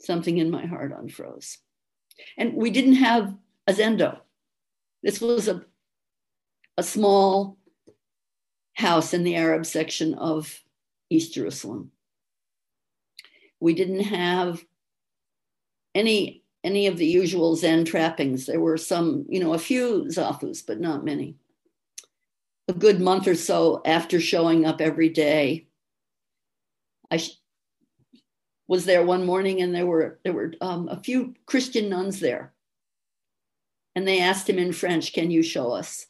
Something 0.00 0.38
in 0.38 0.50
my 0.50 0.64
heart 0.64 0.92
unfroze. 0.96 1.58
And 2.38 2.54
we 2.54 2.70
didn't 2.70 2.94
have 2.94 3.34
a 3.66 3.72
zendo. 3.72 4.20
This 5.02 5.20
was 5.20 5.48
a, 5.48 5.64
a 6.78 6.82
small 6.82 7.58
house 8.74 9.12
in 9.12 9.24
the 9.24 9.36
arab 9.36 9.66
section 9.66 10.14
of 10.14 10.62
east 11.10 11.34
jerusalem. 11.34 11.90
We 13.58 13.74
didn't 13.74 14.04
have 14.04 14.64
any 15.94 16.39
any 16.62 16.86
of 16.86 16.96
the 16.96 17.06
usual 17.06 17.56
Zen 17.56 17.84
trappings. 17.84 18.46
There 18.46 18.60
were 18.60 18.76
some, 18.76 19.24
you 19.28 19.40
know, 19.40 19.54
a 19.54 19.58
few 19.58 20.04
zafus, 20.08 20.64
but 20.66 20.80
not 20.80 21.04
many. 21.04 21.36
A 22.68 22.72
good 22.72 23.00
month 23.00 23.26
or 23.26 23.34
so 23.34 23.82
after 23.84 24.20
showing 24.20 24.64
up 24.64 24.80
every 24.80 25.08
day, 25.08 25.66
I 27.10 27.16
sh- 27.16 27.38
was 28.68 28.84
there 28.84 29.04
one 29.04 29.26
morning, 29.26 29.60
and 29.60 29.74
there 29.74 29.86
were 29.86 30.20
there 30.22 30.32
were 30.32 30.54
um, 30.60 30.88
a 30.88 31.02
few 31.02 31.34
Christian 31.46 31.88
nuns 31.88 32.20
there, 32.20 32.52
and 33.96 34.06
they 34.06 34.20
asked 34.20 34.48
him 34.48 34.58
in 34.58 34.72
French, 34.72 35.12
"Can 35.12 35.32
you 35.32 35.42
show 35.42 35.72
us 35.72 36.06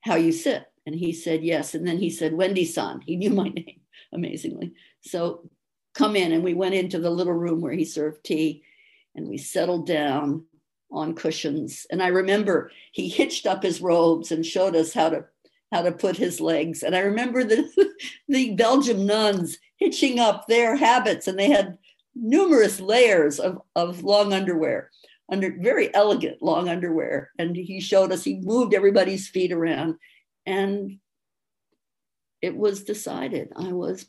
how 0.00 0.14
you 0.14 0.32
sit?" 0.32 0.64
And 0.86 0.94
he 0.94 1.12
said 1.12 1.44
yes. 1.44 1.74
And 1.74 1.86
then 1.86 1.98
he 1.98 2.08
said, 2.08 2.32
"Wendy-san." 2.32 3.02
He 3.02 3.16
knew 3.16 3.30
my 3.30 3.48
name 3.54 3.80
amazingly. 4.14 4.72
So 5.02 5.50
come 5.94 6.16
in. 6.16 6.32
And 6.32 6.42
we 6.42 6.54
went 6.54 6.74
into 6.74 6.98
the 6.98 7.10
little 7.10 7.32
room 7.32 7.60
where 7.60 7.72
he 7.72 7.84
served 7.84 8.24
tea 8.24 8.62
and 9.14 9.28
we 9.28 9.38
settled 9.38 9.86
down 9.86 10.44
on 10.90 11.14
cushions. 11.14 11.86
And 11.90 12.02
I 12.02 12.08
remember 12.08 12.70
he 12.92 13.08
hitched 13.08 13.46
up 13.46 13.62
his 13.62 13.80
robes 13.80 14.32
and 14.32 14.44
showed 14.44 14.76
us 14.76 14.92
how 14.92 15.10
to 15.10 15.24
how 15.72 15.82
to 15.82 15.90
put 15.90 16.16
his 16.16 16.40
legs. 16.40 16.84
And 16.84 16.94
I 16.94 17.00
remember 17.00 17.42
the 17.42 17.68
the 18.28 18.54
Belgium 18.54 19.06
nuns 19.06 19.58
hitching 19.76 20.20
up 20.20 20.46
their 20.46 20.76
habits 20.76 21.26
and 21.26 21.38
they 21.38 21.50
had 21.50 21.78
numerous 22.14 22.80
layers 22.80 23.40
of, 23.40 23.60
of 23.74 24.04
long 24.04 24.32
underwear 24.32 24.90
under 25.30 25.56
very 25.58 25.92
elegant 25.94 26.42
long 26.42 26.68
underwear. 26.68 27.30
And 27.38 27.56
he 27.56 27.80
showed 27.80 28.12
us, 28.12 28.24
he 28.24 28.40
moved 28.40 28.74
everybody's 28.74 29.28
feet 29.28 29.52
around. 29.52 29.96
And 30.46 30.98
it 32.42 32.56
was 32.56 32.84
decided 32.84 33.52
I 33.56 33.72
was 33.72 34.06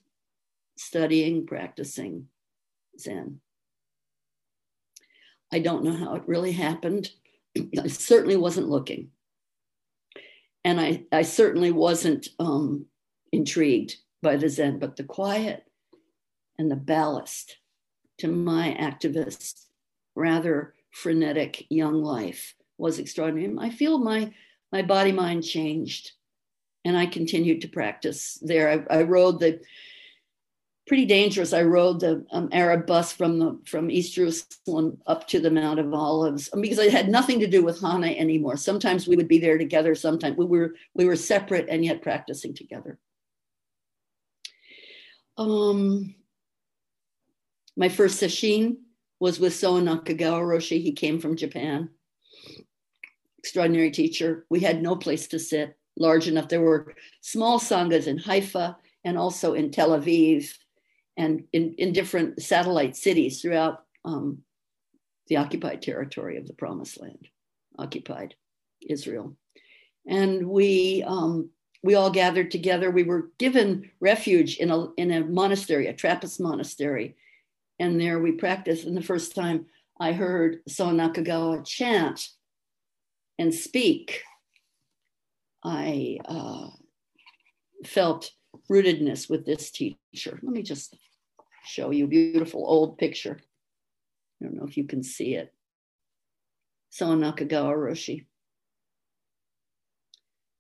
studying, 0.78 1.48
practicing 1.48 2.28
Zen. 3.00 3.40
I 5.52 5.60
don't 5.60 5.84
know 5.84 5.94
how 5.94 6.16
it 6.16 6.28
really 6.28 6.52
happened. 6.52 7.10
I 7.80 7.88
certainly 7.88 8.38
wasn't 8.38 8.70
looking. 8.70 9.12
And 10.64 10.82
I, 10.82 11.04
I 11.12 11.22
certainly 11.22 11.72
wasn't 11.72 12.30
um, 12.40 12.88
intrigued 13.32 13.98
by 14.22 14.36
the 14.36 14.50
Zen, 14.50 14.80
but 14.80 14.96
the 14.96 15.04
quiet 15.04 15.64
and 16.58 16.72
the 16.72 16.76
ballast 16.76 17.58
to 18.18 18.28
my 18.28 18.76
activist, 18.80 19.66
rather 20.16 20.74
frenetic 20.92 21.66
young 21.70 22.02
life 22.02 22.56
was 22.78 23.00
extraordinary. 23.00 23.54
I 23.60 23.70
feel 23.70 24.00
my, 24.00 24.34
my 24.72 24.82
body 24.82 25.12
mind 25.12 25.44
changed 25.44 26.12
and 26.84 26.98
I 26.98 27.06
continued 27.06 27.62
to 27.62 27.68
practice 27.68 28.40
there. 28.42 28.86
I, 28.90 29.00
I 29.00 29.04
rode 29.04 29.40
the 29.40 29.60
pretty 30.88 31.06
dangerous. 31.06 31.54
I 31.54 31.64
rode 31.64 32.00
the 32.00 32.26
um, 32.32 32.50
Arab 32.52 32.86
bus 32.86 33.12
from 33.12 33.40
the 33.40 33.60
from 33.66 33.90
East 33.90 34.14
Jerusalem 34.14 35.00
up 35.08 35.28
to 35.30 35.40
the 35.40 35.50
Mount 35.50 35.80
of 35.80 35.94
Olives 35.94 36.50
um, 36.54 36.62
because 36.62 36.80
I 36.80 36.90
had 36.90 37.10
nothing 37.10 37.40
to 37.40 37.48
do 37.48 37.64
with 37.64 37.82
Hana 37.82 38.08
anymore. 38.08 38.58
Sometimes 38.58 39.08
we 39.08 39.16
would 39.16 39.28
be 39.28 39.40
there 39.40 39.58
together. 39.58 39.96
Sometimes 39.96 40.38
we 40.38 40.46
were 40.46 40.76
we 40.94 41.06
were 41.06 41.16
separate 41.16 41.68
and 41.70 41.84
yet 41.84 42.02
practicing 42.02 42.54
together. 42.54 43.00
Um, 45.38 46.16
my 47.76 47.90
first 47.90 48.22
sesshin 48.22 48.78
was 49.20 49.40
with 49.40 49.54
Soen 49.54 49.86
Nakagawa 49.86 50.42
Roshi. 50.42 50.82
He 50.82 50.92
came 50.92 51.20
from 51.20 51.36
Japan. 51.36 51.90
Extraordinary 53.40 53.92
teacher. 53.92 54.46
We 54.50 54.60
had 54.60 54.82
no 54.82 54.96
place 54.96 55.28
to 55.30 55.40
sit 55.40 55.78
large 55.98 56.28
enough. 56.28 56.48
There 56.48 56.62
were 56.62 56.94
small 57.22 57.60
sanghas 57.60 58.08
in 58.08 58.18
Haifa 58.18 58.78
and 59.04 59.18
also 59.18 59.54
in 59.54 59.72
Tel 59.72 59.92
Aviv 59.92 60.54
and 61.18 61.44
in, 61.54 61.76
in 61.78 61.94
different 61.94 62.42
satellite 62.42 62.96
cities 62.96 63.42
throughout 63.42 63.84
um, 64.04 64.40
the 65.28 65.38
occupied 65.38 65.82
territory 65.82 66.38
of 66.38 66.48
the 66.48 66.54
Promised 66.54 67.02
Land, 67.02 67.28
occupied 67.78 68.36
Israel. 68.82 69.36
And 70.08 70.48
we, 70.48 71.04
um, 71.06 71.50
we 71.82 71.96
all 71.96 72.12
gathered 72.12 72.52
together. 72.52 72.92
We 72.92 73.04
were 73.04 73.32
given 73.38 73.90
refuge 74.00 74.58
in 74.58 74.70
a, 74.72 74.92
in 74.94 75.12
a 75.12 75.26
monastery, 75.26 75.88
a 75.88 75.94
Trappist 75.94 76.40
monastery. 76.40 77.16
And 77.80 78.00
there 78.00 78.20
we 78.20 78.34
practiced. 78.34 78.86
And 78.86 78.96
the 78.96 79.02
first 79.02 79.36
time 79.36 79.66
I 80.00 80.12
heard 80.12 80.60
Soen 80.68 80.98
Nakagawa 80.98 81.66
chant 81.66 82.30
and 83.40 83.54
speak, 83.54 84.22
I 85.64 86.20
uh, 86.26 86.68
felt 87.84 88.32
rootedness 88.70 89.30
with 89.30 89.46
this 89.46 89.72
teacher. 89.72 90.40
Let 90.42 90.44
me 90.44 90.62
just 90.62 90.98
show 91.66 91.92
you 91.92 92.06
a 92.06 92.08
beautiful 92.08 92.64
old 92.66 92.98
picture. 92.98 93.40
I 94.42 94.46
don't 94.46 94.56
know 94.56 94.66
if 94.66 94.78
you 94.78 94.86
can 94.86 95.04
see 95.04 95.36
it. 95.36 95.54
Soen 96.92 97.20
Nakagawa 97.20 97.76
Roshi. 97.76 98.26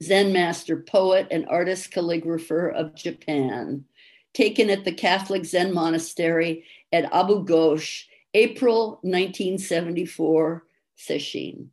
Zen 0.03 0.33
master, 0.33 0.77
poet, 0.81 1.27
and 1.31 1.45
artist 1.47 1.91
calligrapher 1.91 2.73
of 2.73 2.95
Japan, 2.95 3.85
taken 4.33 4.69
at 4.69 4.83
the 4.83 4.91
Catholic 4.91 5.45
Zen 5.45 5.73
monastery 5.73 6.65
at 6.91 7.11
Abu 7.13 7.45
Ghosh, 7.45 8.03
April 8.33 8.99
1974, 9.03 10.65
Sesshin. 10.97 11.67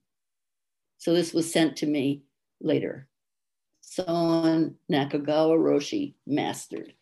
So 0.98 1.12
this 1.12 1.34
was 1.34 1.52
sent 1.52 1.76
to 1.78 1.86
me 1.86 2.22
later. 2.60 3.08
Soen 3.82 4.74
Nakagawa 4.90 5.58
Roshi 5.58 6.14
mastered. 6.26 6.94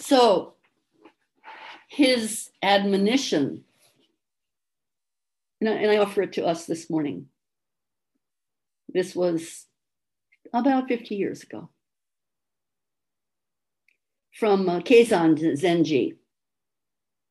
So 0.00 0.54
his 1.88 2.50
admonition, 2.62 3.64
and 5.60 5.70
I, 5.70 5.72
and 5.74 5.90
I 5.90 5.96
offer 5.98 6.22
it 6.22 6.32
to 6.34 6.44
us 6.44 6.66
this 6.66 6.90
morning. 6.90 7.26
This 8.92 9.14
was 9.14 9.66
about 10.52 10.88
50 10.88 11.14
years 11.14 11.42
ago. 11.42 11.70
From 14.38 14.68
uh, 14.68 14.80
Keizan 14.80 15.38
Zenji, 15.38 16.16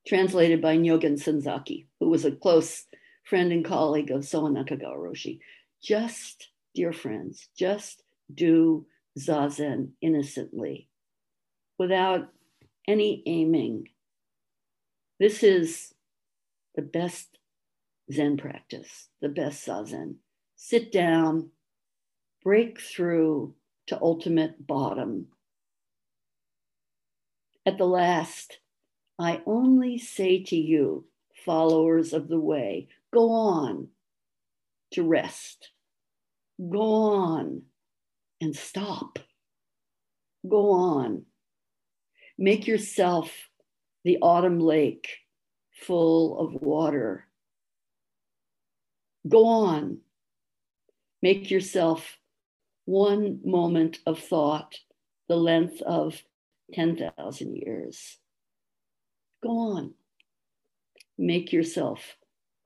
translated 0.07 0.61
by 0.61 0.77
Nyogen 0.77 1.21
Senzaki, 1.21 1.87
who 1.99 2.09
was 2.09 2.25
a 2.25 2.31
close 2.31 2.85
friend 3.31 3.53
and 3.53 3.63
colleague 3.63 4.11
of 4.11 4.25
Soen 4.25 4.55
Nakagawa 4.55 4.97
Roshi. 4.97 5.39
Just, 5.81 6.49
dear 6.75 6.91
friends, 6.91 7.47
just 7.57 8.03
do 8.33 8.85
Zazen 9.17 9.91
innocently 10.01 10.89
without 11.79 12.27
any 12.89 13.23
aiming. 13.25 13.87
This 15.17 15.43
is 15.43 15.93
the 16.75 16.81
best 16.81 17.37
Zen 18.11 18.35
practice, 18.35 19.07
the 19.21 19.29
best 19.29 19.65
Zazen. 19.65 20.15
Sit 20.57 20.91
down, 20.91 21.51
break 22.43 22.81
through 22.81 23.53
to 23.87 24.01
ultimate 24.01 24.67
bottom. 24.67 25.27
At 27.65 27.77
the 27.77 27.87
last, 27.87 28.59
I 29.17 29.41
only 29.45 29.97
say 29.99 30.43
to 30.43 30.57
you, 30.57 31.05
followers 31.45 32.11
of 32.11 32.27
the 32.27 32.37
way, 32.37 32.89
go 33.13 33.31
on 33.31 33.89
to 34.93 35.03
rest. 35.03 35.71
Go 36.59 36.81
on 37.13 37.63
and 38.39 38.55
stop. 38.55 39.19
Go 40.47 40.71
on 40.71 41.25
Make 42.41 42.65
yourself 42.65 43.49
the 44.03 44.17
autumn 44.19 44.59
lake 44.59 45.07
full 45.73 46.39
of 46.39 46.59
water. 46.59 47.27
Go 49.29 49.45
on. 49.45 49.99
Make 51.21 51.51
yourself 51.51 52.17
one 52.85 53.41
moment 53.45 53.99
of 54.07 54.17
thought 54.17 54.75
the 55.29 55.35
length 55.35 55.83
of 55.83 56.23
10,000 56.73 57.55
years. 57.55 58.17
Go 59.43 59.75
on. 59.77 59.93
Make 61.19 61.53
yourself 61.53 62.15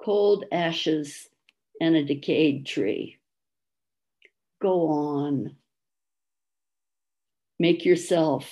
cold 0.01 0.45
ashes 0.51 1.29
and 1.81 1.95
a 1.95 2.03
decayed 2.03 2.65
tree. 2.65 3.17
Go 4.61 4.87
on. 4.87 5.55
Make 7.59 7.85
yourself 7.85 8.49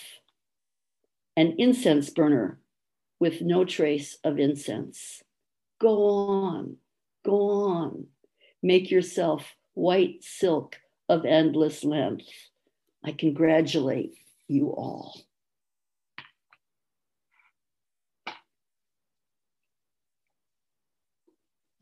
an 1.36 1.56
incense 1.58 2.10
burner 2.10 2.60
with 3.20 3.42
no 3.42 3.66
trace 3.66 4.18
of 4.24 4.40
incense. 4.40 5.24
Go 5.80 6.06
on, 6.06 6.78
go 7.26 7.52
on. 7.52 8.08
Make 8.62 8.92
yourself 8.92 9.56
white 9.74 10.24
silk 10.24 10.78
of 11.10 11.26
endless 11.26 11.84
length. 11.84 12.28
I 13.04 13.12
congratulate 13.12 14.16
you 14.48 14.70
all. 14.70 15.22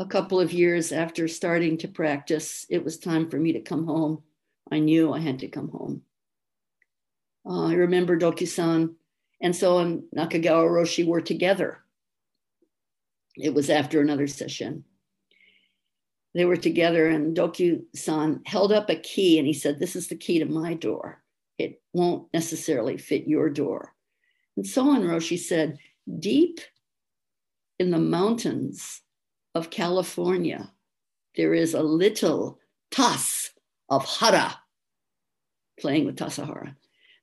A 0.01 0.05
couple 0.07 0.39
of 0.39 0.51
years 0.51 0.91
after 0.91 1.27
starting 1.27 1.77
to 1.77 1.87
practice, 1.87 2.65
it 2.71 2.83
was 2.83 2.97
time 2.97 3.29
for 3.29 3.37
me 3.37 3.53
to 3.53 3.61
come 3.61 3.85
home. 3.85 4.23
I 4.71 4.79
knew 4.79 5.13
I 5.13 5.19
had 5.19 5.37
to 5.39 5.47
come 5.47 5.69
home. 5.69 6.01
Uh, 7.45 7.67
I 7.67 7.73
remember 7.73 8.17
Dokyu-san 8.17 8.95
and 9.43 9.55
so 9.55 9.75
Soen 9.75 10.01
Nakagawa 10.17 10.67
Roshi 10.67 11.05
were 11.05 11.21
together. 11.21 11.83
It 13.37 13.53
was 13.53 13.69
after 13.69 14.01
another 14.01 14.25
session. 14.25 14.85
They 16.33 16.45
were 16.45 16.57
together, 16.57 17.07
and 17.07 17.37
Dokyu 17.37 17.83
san 17.93 18.41
held 18.47 18.71
up 18.71 18.89
a 18.89 18.95
key 18.95 19.37
and 19.37 19.45
he 19.45 19.53
said, 19.53 19.79
This 19.79 19.95
is 19.95 20.07
the 20.07 20.15
key 20.15 20.39
to 20.39 20.45
my 20.45 20.73
door. 20.73 21.21
It 21.59 21.79
won't 21.93 22.33
necessarily 22.33 22.97
fit 22.97 23.27
your 23.27 23.51
door. 23.51 23.93
And 24.57 24.65
Soen 24.65 25.03
Roshi 25.03 25.37
said, 25.37 25.77
Deep 26.19 26.59
in 27.77 27.91
the 27.91 27.99
mountains 27.99 29.01
of 29.53 29.69
California, 29.69 30.71
there 31.35 31.53
is 31.53 31.73
a 31.73 31.83
little 31.83 32.59
tas 32.89 33.51
of 33.89 34.05
hara, 34.05 34.59
playing 35.79 36.05
with 36.05 36.17
Tassajara. 36.17 36.75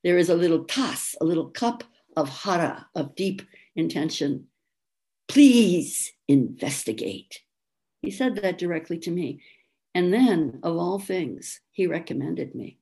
There 0.05 0.19
is 0.19 0.29
a 0.29 0.35
little 0.35 0.65
tas, 0.65 1.15
a 1.21 1.25
little 1.25 1.51
cup 1.51 1.85
of 2.17 2.29
hara, 2.29 2.87
of 2.95 3.15
deep 3.15 3.43
intention. 3.77 4.47
Please 5.29 6.13
investigate. 6.27 7.41
He 8.03 8.11
said 8.11 8.37
that 8.37 8.59
directly 8.59 8.99
to 8.99 9.11
me. 9.11 9.43
And 9.95 10.13
then, 10.13 10.61
of 10.63 10.77
all 10.77 10.99
things, 10.99 11.61
he 11.73 11.87
recommended 11.87 12.55
me. 12.55 12.79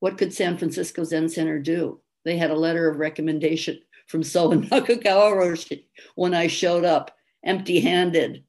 What 0.00 0.18
could 0.18 0.32
San 0.32 0.56
Francisco 0.56 1.04
Zen 1.04 1.28
Center 1.28 1.58
do? 1.58 2.00
They 2.24 2.36
had 2.36 2.50
a 2.50 2.58
letter 2.58 2.88
of 2.88 2.98
recommendation 2.98 3.80
from 4.12 4.22
Soen 4.22 4.68
Nakagawa 4.68 5.32
Roshi 5.32 5.86
when 6.14 6.34
I 6.34 6.46
showed 6.46 6.84
up 6.84 7.16
empty 7.42 7.80
handed 7.80 8.44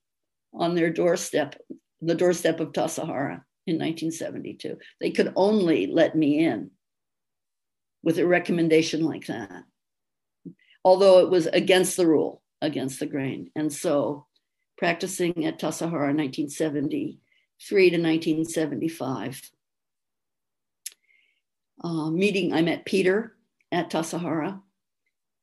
on 0.54 0.76
their 0.76 0.92
doorstep, 0.92 1.56
the 2.02 2.14
doorstep 2.14 2.60
of 2.60 2.74
Tassajara 2.74 3.42
in 3.66 3.80
1972. 3.80 4.78
They 5.00 5.12
could 5.12 5.32
only 5.38 5.88
let 5.88 6.16
me 6.18 6.46
in 6.46 6.72
with 8.04 8.20
a 8.20 8.28
recommendation 8.28 9.06
like 9.06 9.28
that, 9.28 9.64
although 10.84 11.20
it 11.20 11.30
was 11.30 11.48
against 11.48 11.96
the 11.96 12.06
rule, 12.06 12.44
against 12.62 13.00
the 13.00 13.06
grain. 13.06 13.50
And 13.56 13.72
so 13.72 14.28
practicing 14.78 15.46
at 15.46 15.60
Tassajara 15.60 16.14
1973 16.14 17.90
to 17.90 17.98
1975. 17.98 19.52
Uh, 21.82 22.10
meeting, 22.10 22.54
I 22.54 22.62
met 22.62 22.86
Peter 22.86 23.38
at 23.72 23.90
Tassajara, 23.90 24.62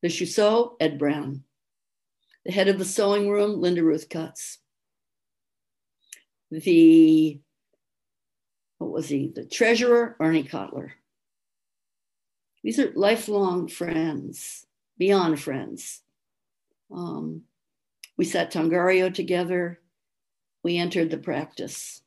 the 0.02 0.08
Shuso, 0.08 0.76
Ed 0.80 0.98
Brown, 0.98 1.44
the 2.44 2.52
head 2.52 2.68
of 2.68 2.78
the 2.78 2.84
sewing 2.84 3.28
room, 3.28 3.60
Linda 3.60 3.82
Ruth 3.82 4.08
Cutts, 4.08 4.58
the 6.50 7.40
what 8.78 8.92
was 8.92 9.08
he? 9.10 9.30
The 9.34 9.44
treasurer, 9.44 10.16
Arnie 10.18 10.48
Kotler. 10.48 10.92
These 12.62 12.78
are 12.78 12.92
lifelong 12.94 13.68
friends, 13.68 14.66
beyond 14.96 15.38
friends. 15.38 16.00
Um, 16.90 17.42
we 18.16 18.24
sat 18.24 18.50
Tangaryo 18.50 19.12
together. 19.12 19.80
We 20.62 20.78
entered 20.78 21.10
the 21.10 21.18
practice. 21.18 22.00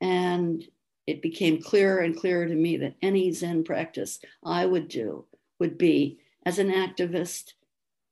And 0.00 0.64
it 1.06 1.22
became 1.22 1.62
clearer 1.62 1.98
and 2.00 2.16
clearer 2.16 2.46
to 2.46 2.54
me 2.54 2.78
that 2.78 2.96
any 3.00 3.32
Zen 3.32 3.62
practice 3.62 4.18
I 4.44 4.66
would 4.66 4.88
do 4.88 5.26
would 5.60 5.78
be 5.78 6.18
as 6.46 6.58
an 6.58 6.70
activist 6.70 7.52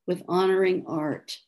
with 0.07 0.23
honoring 0.29 0.85
art 0.87 1.39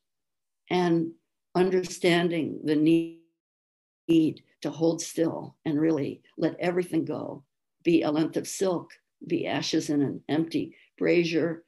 and 0.70 1.12
understanding 1.54 2.60
the 2.64 2.76
need 2.76 4.42
to 4.62 4.70
hold 4.70 5.00
still 5.00 5.56
and 5.64 5.80
really 5.80 6.22
let 6.36 6.58
everything 6.60 7.04
go, 7.04 7.44
be 7.82 8.02
a 8.02 8.10
length 8.10 8.36
of 8.36 8.46
silk, 8.46 8.92
be 9.26 9.46
ashes 9.46 9.90
in 9.90 10.02
an 10.02 10.20
empty 10.28 10.76
brazier, 10.98 11.64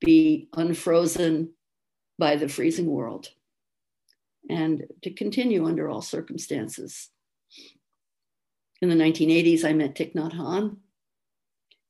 be 0.00 0.48
unfrozen 0.54 1.50
by 2.18 2.36
the 2.36 2.48
freezing 2.48 2.86
world, 2.86 3.28
and 4.48 4.84
to 5.02 5.10
continue 5.10 5.66
under 5.66 5.88
all 5.88 6.02
circumstances. 6.02 7.10
In 8.80 8.88
the 8.88 8.94
1980s, 8.94 9.64
I 9.64 9.72
met 9.72 9.94
Thich 9.94 10.14
Nhat 10.14 10.32
Hanh. 10.34 10.76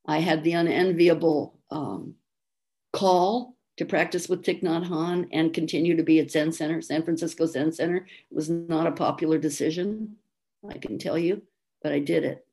I 0.07 0.21
had 0.21 0.45
the 0.45 0.53
unenviable 0.53 1.59
um, 1.71 2.15
call 2.96 3.54
to 3.76 3.85
practice 3.85 4.26
with 4.26 4.42
Thich 4.42 4.62
Nhat 4.62 4.88
Hanh 4.88 5.28
and 5.30 5.52
continue 5.52 5.96
to 5.96 6.02
be 6.02 6.18
at 6.18 6.30
Zen 6.30 6.50
Center, 6.50 6.80
San 6.80 7.02
Francisco 7.02 7.44
Zen 7.44 7.70
Center. 7.70 8.06
Was 8.30 8.48
not 8.48 8.87
a 8.87 8.92
popular 8.92 9.38
decision, 9.38 10.16
I 10.68 10.78
can 10.78 10.98
tell 10.98 11.18
you, 11.18 11.42
but 11.82 11.92
I 11.92 11.98
did 11.98 12.24
it. 12.24 12.46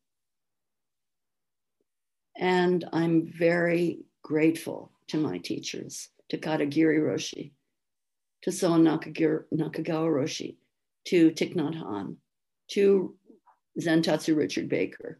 And 2.37 2.83
I'm 2.91 3.25
very 3.25 3.99
grateful 4.21 4.91
to 5.07 5.17
my 5.17 5.37
teachers, 5.37 6.09
to 6.29 6.37
Katagiri 6.37 6.99
Roshi, 6.99 7.51
to 8.41 8.49
Soen 8.49 8.83
Nakagawa 8.83 10.09
Roshi, 10.09 10.55
to 11.05 11.31
Thich 11.31 11.55
Nhat 11.55 11.81
Hanh, 11.81 12.17
to 12.71 13.15
Zentatsu 13.79 14.35
Richard 14.35 14.67
Baker, 14.67 15.19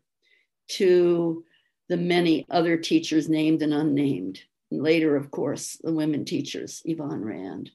to 0.69 1.45
the 1.87 1.97
many 1.97 2.45
other 2.49 2.75
teachers 2.75 3.29
named 3.29 3.61
and 3.61 3.73
unnamed. 3.73 4.41
Later, 4.81 5.15
of 5.15 5.31
course, 5.31 5.77
the 5.83 5.93
women 5.93 6.25
teachers, 6.25 6.81
Yvonne 6.85 7.23
Rand, 7.23 7.71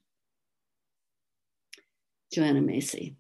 Joanna 2.32 2.60
Macy, 2.60 3.16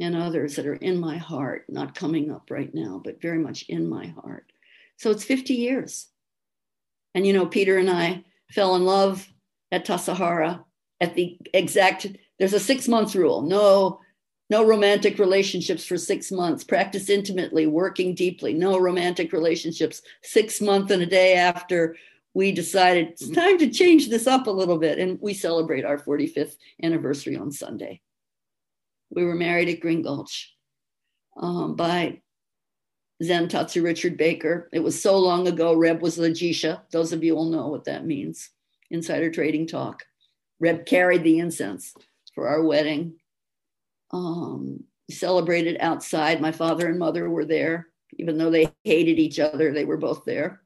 and 0.00 0.16
others 0.16 0.56
that 0.56 0.66
are 0.66 0.74
in 0.74 0.98
my 0.98 1.16
heart, 1.16 1.64
not 1.68 1.94
coming 1.94 2.30
up 2.30 2.50
right 2.50 2.74
now, 2.74 3.00
but 3.02 3.22
very 3.22 3.38
much 3.38 3.64
in 3.68 3.88
my 3.88 4.06
heart. 4.06 4.52
So 4.96 5.10
it's 5.10 5.24
50 5.24 5.54
years. 5.54 6.08
And 7.14 7.26
you 7.26 7.32
know, 7.32 7.46
Peter 7.46 7.78
and 7.78 7.90
I 7.90 8.24
fell 8.50 8.74
in 8.76 8.84
love 8.84 9.26
at 9.70 9.86
Tassajara 9.86 10.64
at 11.00 11.14
the 11.14 11.38
exact, 11.52 12.06
there's 12.38 12.52
a 12.52 12.60
six 12.60 12.88
month 12.88 13.14
rule. 13.14 13.42
No, 13.42 14.00
no 14.50 14.64
romantic 14.64 15.18
relationships 15.18 15.84
for 15.84 15.96
six 15.96 16.30
months. 16.30 16.62
Practice 16.62 17.08
intimately, 17.08 17.66
working 17.66 18.14
deeply. 18.14 18.52
No 18.52 18.78
romantic 18.78 19.32
relationships. 19.32 20.02
Six 20.22 20.60
months 20.60 20.92
and 20.92 21.02
a 21.02 21.06
day 21.06 21.34
after 21.34 21.96
we 22.34 22.52
decided 22.52 23.08
it's 23.08 23.28
time 23.28 23.58
to 23.58 23.70
change 23.70 24.08
this 24.08 24.26
up 24.26 24.46
a 24.46 24.50
little 24.50 24.78
bit. 24.78 24.98
And 24.98 25.18
we 25.20 25.34
celebrate 25.34 25.84
our 25.84 25.98
45th 25.98 26.56
anniversary 26.82 27.36
on 27.36 27.52
Sunday. 27.52 28.00
We 29.10 29.24
were 29.24 29.34
married 29.34 29.68
at 29.68 29.80
Green 29.80 30.02
Gulch 30.02 30.54
um, 31.36 31.76
by 31.76 32.22
Zentatsu 33.22 33.82
Richard 33.82 34.16
Baker. 34.16 34.68
It 34.72 34.80
was 34.80 35.00
so 35.00 35.18
long 35.18 35.46
ago, 35.46 35.74
Reb 35.74 36.00
was 36.00 36.16
Lajisha. 36.16 36.80
Those 36.90 37.12
of 37.12 37.22
you 37.22 37.36
all 37.36 37.50
know 37.50 37.68
what 37.68 37.84
that 37.84 38.06
means. 38.06 38.50
Insider 38.90 39.30
trading 39.30 39.66
talk. 39.66 40.04
Reb 40.58 40.86
carried 40.86 41.24
the 41.24 41.38
incense 41.38 41.94
for 42.34 42.48
our 42.48 42.62
wedding. 42.62 43.16
Um, 44.10 44.84
celebrated 45.10 45.76
outside. 45.80 46.40
My 46.40 46.52
father 46.52 46.88
and 46.88 46.98
mother 46.98 47.28
were 47.28 47.44
there, 47.44 47.88
even 48.18 48.38
though 48.38 48.50
they 48.50 48.72
hated 48.84 49.18
each 49.18 49.38
other, 49.38 49.72
they 49.72 49.84
were 49.84 49.96
both 49.96 50.24
there. 50.24 50.61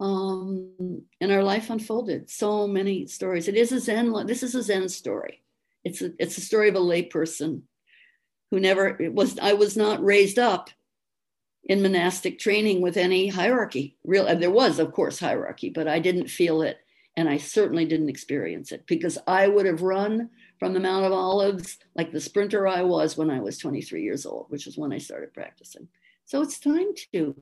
Um, 0.00 1.02
and 1.20 1.32
our 1.32 1.42
life 1.42 1.70
unfolded. 1.70 2.30
So 2.30 2.68
many 2.68 3.06
stories. 3.08 3.48
It 3.48 3.56
is 3.56 3.72
a 3.72 3.80
Zen. 3.80 4.26
This 4.26 4.44
is 4.44 4.54
a 4.54 4.62
Zen 4.62 4.88
story. 4.88 5.42
It's 5.84 6.02
a, 6.02 6.12
it's 6.18 6.38
a 6.38 6.42
story 6.42 6.68
of 6.68 6.76
a 6.76 6.80
layperson 6.80 7.62
who 8.50 8.60
never 8.60 9.00
it 9.00 9.12
was 9.12 9.38
i 9.38 9.52
was 9.52 9.76
not 9.76 10.02
raised 10.04 10.38
up 10.38 10.70
in 11.64 11.82
monastic 11.82 12.38
training 12.38 12.80
with 12.80 12.96
any 12.96 13.28
hierarchy 13.28 13.96
real 14.04 14.24
there 14.36 14.50
was 14.50 14.78
of 14.78 14.92
course 14.92 15.18
hierarchy 15.18 15.70
but 15.70 15.88
i 15.88 15.98
didn't 15.98 16.28
feel 16.28 16.62
it 16.62 16.78
and 17.16 17.28
i 17.28 17.36
certainly 17.36 17.84
didn't 17.84 18.08
experience 18.08 18.72
it 18.72 18.86
because 18.86 19.18
i 19.26 19.46
would 19.46 19.66
have 19.66 19.82
run 19.82 20.30
from 20.58 20.72
the 20.72 20.80
mount 20.80 21.04
of 21.04 21.12
olives 21.12 21.78
like 21.94 22.12
the 22.12 22.20
sprinter 22.20 22.66
i 22.66 22.82
was 22.82 23.16
when 23.16 23.30
i 23.30 23.40
was 23.40 23.58
23 23.58 24.02
years 24.02 24.24
old 24.24 24.46
which 24.48 24.66
is 24.66 24.78
when 24.78 24.92
i 24.92 24.98
started 24.98 25.32
practicing 25.34 25.88
so 26.24 26.42
it's 26.42 26.58
time 26.58 26.88
to 27.12 27.34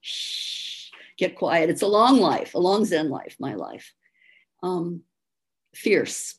shh, 0.00 0.77
get 1.18 1.36
quiet 1.36 1.68
it's 1.70 1.82
a 1.82 1.86
long 1.86 2.18
life 2.20 2.54
a 2.54 2.58
long 2.58 2.84
zen 2.84 3.10
life 3.10 3.36
my 3.38 3.54
life 3.54 3.92
um, 4.62 5.02
fierce 5.74 6.36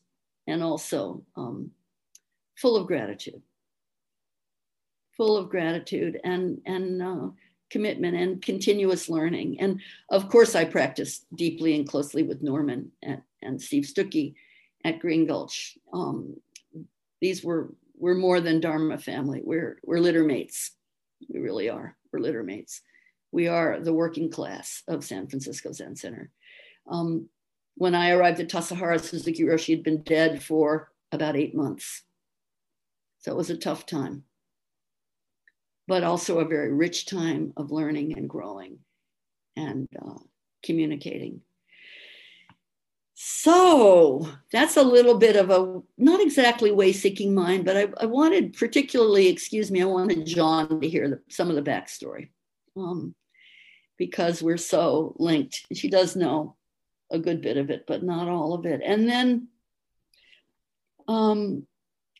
and 0.47 0.63
also 0.63 1.23
um, 1.35 1.71
full 2.57 2.75
of 2.75 2.87
gratitude 2.87 3.41
full 5.15 5.35
of 5.35 5.49
gratitude 5.49 6.19
and 6.23 6.61
and 6.65 7.03
uh, 7.03 7.27
commitment 7.69 8.15
and 8.15 8.41
continuous 8.41 9.09
learning. 9.09 9.59
And 9.59 9.81
of 10.09 10.29
course, 10.29 10.55
I 10.55 10.65
practice 10.65 11.25
deeply 11.35 11.75
and 11.75 11.87
closely 11.87 12.23
with 12.23 12.41
Norman 12.41 12.91
and, 13.03 13.21
and 13.41 13.61
Steve 13.61 13.85
Stucky 13.85 14.35
at 14.83 14.99
Green 14.99 15.27
Gulch. 15.27 15.77
Um, 15.93 16.35
these 17.21 17.43
were 17.43 17.73
we're 17.97 18.15
more 18.15 18.39
than 18.39 18.61
Dharma 18.61 18.97
family. 18.97 19.41
We're 19.43 19.77
we're 19.83 19.99
litter 19.99 20.23
mates. 20.23 20.71
We 21.27 21.39
really 21.39 21.69
are. 21.69 21.95
We're 22.11 22.19
litter 22.19 22.43
mates. 22.43 22.81
We 23.31 23.47
are 23.47 23.79
the 23.79 23.93
working 23.93 24.29
class 24.29 24.83
of 24.87 25.03
San 25.03 25.27
Francisco 25.27 25.71
Zen 25.71 25.95
Center. 25.95 26.31
Um, 26.87 27.29
when 27.75 27.95
I 27.95 28.11
arrived 28.11 28.39
at 28.39 28.49
Tassajara, 28.49 28.99
Suzuki 28.99 29.43
Roshi 29.43 29.75
had 29.75 29.83
been 29.83 30.01
dead 30.01 30.41
for 30.43 30.91
about 31.11 31.35
eight 31.35 31.55
months. 31.55 32.03
So 33.19 33.31
it 33.31 33.37
was 33.37 33.49
a 33.49 33.57
tough 33.57 33.85
time 33.85 34.23
but 35.89 36.03
also 36.03 36.37
a 36.37 36.45
very 36.45 36.71
rich 36.71 37.07
time 37.07 37.51
of 37.57 37.71
learning 37.71 38.15
and 38.15 38.29
growing 38.29 38.77
and 39.55 39.89
uh, 39.99 40.19
communicating. 40.63 41.41
So 43.15 44.29
that's 44.51 44.77
a 44.77 44.83
little 44.83 45.17
bit 45.17 45.35
of 45.35 45.49
a 45.49 45.81
not 45.97 46.21
exactly 46.21 46.71
way 46.71 46.93
seeking 46.93 47.33
mind, 47.33 47.65
but 47.65 47.75
I, 47.75 47.87
I, 47.99 48.05
wanted, 48.05 48.53
particularly, 48.53 49.27
excuse 49.27 49.71
me, 49.71 49.81
I 49.81 49.85
wanted 49.85 50.27
John 50.27 50.79
to 50.79 50.87
hear 50.87 51.09
the, 51.09 51.21
some 51.27 51.49
of 51.49 51.55
the 51.55 51.63
backstory 51.63 52.29
um, 52.75 53.15
because 53.97 54.41
we're 54.41 54.57
so 54.57 55.15
linked. 55.17 55.65
She 55.73 55.89
does 55.89 56.15
know 56.15 56.55
a 57.11 57.19
good 57.19 57.41
bit 57.41 57.57
of 57.57 57.69
it, 57.69 57.85
but 57.87 58.03
not 58.03 58.27
all 58.27 58.53
of 58.53 58.65
it. 58.65 58.81
And 58.83 59.07
then 59.07 59.47
um, 61.07 61.65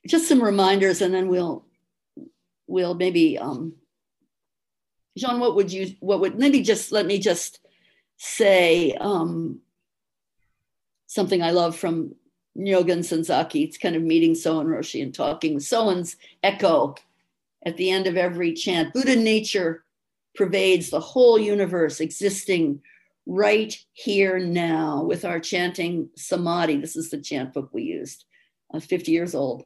just 0.08 0.28
some 0.28 0.44
reminders, 0.44 1.02
and 1.02 1.14
then 1.14 1.28
we'll 1.28 1.66
we'll 2.68 2.96
maybe 2.96 3.38
um, 3.38 3.74
Jean, 5.18 5.40
what 5.40 5.56
would 5.56 5.72
you 5.72 5.96
what 6.00 6.20
would 6.22 6.38
maybe 6.38 6.62
just 6.62 6.92
let 6.92 7.06
me 7.06 7.20
just 7.20 7.60
say 8.18 8.94
um, 9.00 9.60
something 11.08 11.42
I 11.42 11.52
love 11.52 11.76
from 11.76 12.16
Nyogen 12.58 13.00
Senzaki. 13.00 13.64
It's 13.64 13.78
kind 13.78 13.96
of 13.96 14.02
meeting 14.02 14.34
Soen 14.34 14.68
Roshi 14.68 15.02
and 15.02 15.14
talking 15.14 15.60
Soen's 15.60 16.18
echo 16.44 16.96
at 17.66 17.78
the 17.78 17.92
end 17.92 18.08
of 18.08 18.18
every 18.18 18.54
chant. 18.54 18.94
Buddha 18.94 19.16
nature 19.16 19.84
pervades 20.39 20.89
the 20.89 21.02
whole 21.02 21.38
universe, 21.38 21.99
existing 21.99 22.82
right 23.25 23.78
here 23.91 24.39
now 24.39 25.04
with 25.04 25.25
our 25.25 25.38
chanting 25.38 26.10
samadhi. 26.15 26.78
This 26.78 26.95
is 26.95 27.10
the 27.10 27.17
chant 27.17 27.54
book 27.54 27.69
we 27.73 27.84
used, 27.84 28.23
uh, 28.73 28.80
50 28.80 29.12
years 29.12 29.36
old. 29.36 29.65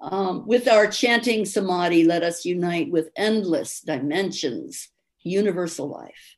Um, 0.00 0.46
with 0.46 0.68
our 0.68 0.86
chanting 0.86 1.44
samadhi, 1.44 2.04
let 2.04 2.22
us 2.22 2.46
unite 2.46 2.90
with 2.90 3.10
endless 3.14 3.82
dimensions, 3.82 4.88
universal 5.22 5.86
life. 5.86 6.36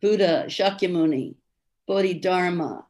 Buddha, 0.00 0.44
Shakyamuni, 0.46 1.34
Bodhidharma, 1.88 2.84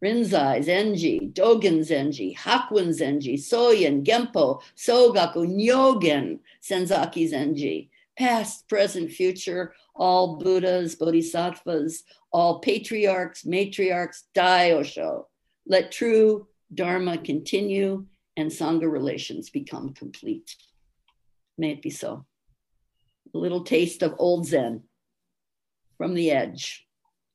Rinzai, 0.00 0.64
Zenji, 0.64 1.32
Dogen 1.32 1.80
Zenji, 1.80 2.36
Hakuin 2.36 2.90
Zenji, 2.90 3.34
Soyen, 3.34 4.04
Gempo, 4.04 4.62
Sogaku, 4.76 5.44
Nyogen, 5.48 6.38
Senzaki 6.62 7.28
Zenji, 7.28 7.88
past, 8.18 8.68
present, 8.68 9.10
future, 9.10 9.74
all 9.94 10.36
Buddhas, 10.36 10.96
Bodhisattvas, 10.96 12.02
all 12.32 12.58
patriarchs, 12.58 13.44
matriarchs, 13.44 14.24
Daisho. 14.34 15.24
Let 15.66 15.92
true 15.92 16.48
Dharma 16.74 17.18
continue 17.18 18.06
and 18.36 18.50
Sangha 18.50 18.90
relations 18.90 19.50
become 19.50 19.94
complete. 19.94 20.54
May 21.56 21.72
it 21.72 21.82
be 21.82 21.90
so. 21.90 22.26
A 23.34 23.38
little 23.38 23.62
taste 23.62 24.02
of 24.02 24.14
old 24.18 24.46
Zen 24.46 24.82
from 25.96 26.14
the 26.14 26.30
edge, 26.30 26.86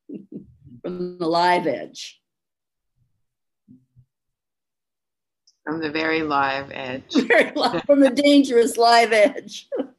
from 0.82 1.18
the 1.18 1.28
live 1.28 1.68
edge. 1.68 2.20
From 5.64 5.80
the 5.80 5.92
very 5.92 6.24
live 6.24 6.72
edge. 6.74 7.06
Very 7.14 7.54
live, 7.56 7.84
from 7.86 8.02
the 8.02 8.10
dangerous 8.10 8.76
live 8.76 9.14
edge. 9.14 9.70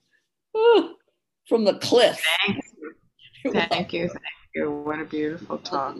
from 1.49 1.65
the 1.65 1.75
cliff. 1.75 2.21
Thank 2.47 2.61
you. 3.45 3.53
Thank 3.69 3.93
you. 3.93 4.09
Thank 4.09 4.21
you. 4.55 4.71
What 4.71 5.01
a 5.01 5.05
beautiful 5.05 5.59
talk. 5.59 5.97